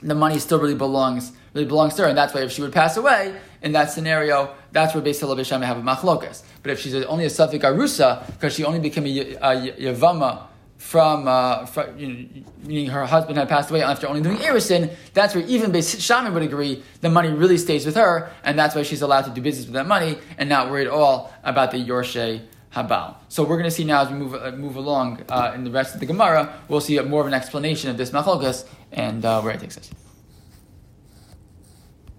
the 0.02 0.16
money 0.16 0.40
still 0.40 0.60
really 0.60 0.74
belongs 0.76 1.32
really 1.54 1.68
belongs 1.68 1.96
to 1.96 2.04
her, 2.04 2.08
and 2.08 2.18
that's 2.18 2.34
why 2.34 2.42
if 2.42 2.52
she 2.52 2.62
would 2.62 2.72
pass 2.72 2.98
away 2.98 3.36
in 3.62 3.74
that 3.74 3.92
scenario, 3.92 4.56
that's 4.72 4.96
where 4.96 5.04
Beis 5.04 5.20
Hillel 5.20 5.36
Beishamai 5.36 5.66
have 5.66 5.78
a 5.78 5.82
machlokas. 5.82 6.44
But 6.64 6.72
if 6.72 6.80
she's 6.80 6.96
only 6.96 7.26
a 7.26 7.30
suffix 7.30 7.64
arusa 7.64 8.26
because 8.28 8.56
she 8.56 8.64
only 8.64 8.80
became 8.80 9.06
a, 9.06 9.20
a 9.36 9.72
yavama 9.74 10.48
from, 10.82 11.28
uh, 11.28 11.66
you 11.96 12.08
know, 12.08 12.28
meaning 12.64 12.88
her 12.88 13.06
husband 13.06 13.38
had 13.38 13.48
passed 13.48 13.70
away 13.70 13.82
after 13.82 14.08
only 14.08 14.20
doing 14.20 14.38
erison, 14.38 14.94
that's 15.14 15.34
where 15.34 15.46
even 15.46 15.72
Beis 15.72 16.02
Shammai 16.02 16.30
would 16.32 16.42
agree 16.42 16.84
the 17.00 17.10
money 17.10 17.30
really 17.30 17.58
stays 17.58 17.86
with 17.86 17.96
her, 17.96 18.30
and 18.44 18.60
that's 18.60 18.76
why 18.76 18.82
she's 18.82 19.02
allowed 19.02 19.22
to 19.22 19.30
do 19.30 19.42
business 19.42 19.68
with 19.68 19.76
that 19.76 19.88
money 19.88 20.18
and 20.38 20.50
not 20.50 20.70
worry 20.70 20.82
at 20.82 20.92
all 20.92 21.32
about 21.44 21.72
the 21.72 21.78
Yorshe 21.78 22.42
Habal. 22.74 23.16
So 23.30 23.44
we're 23.44 23.58
going 23.58 23.70
to 23.70 23.72
see 23.72 23.86
now 23.86 24.02
as 24.02 24.10
we 24.10 24.16
move 24.16 24.34
uh, 24.34 24.52
move 24.52 24.76
along 24.76 25.24
uh, 25.30 25.54
in 25.56 25.64
the 25.64 25.72
rest 25.72 25.94
of 25.94 26.00
the 26.00 26.08
Gemara, 26.08 26.60
we'll 26.68 26.82
see 26.82 27.00
more 27.00 27.22
of 27.22 27.28
an 27.28 27.34
explanation 27.34 27.90
of 27.90 27.98
this 27.98 28.10
machlokas 28.10 28.66
and 28.92 29.24
uh, 29.24 29.40
where 29.42 29.54
it 29.54 29.62
takes 29.62 29.78
us. 29.78 29.92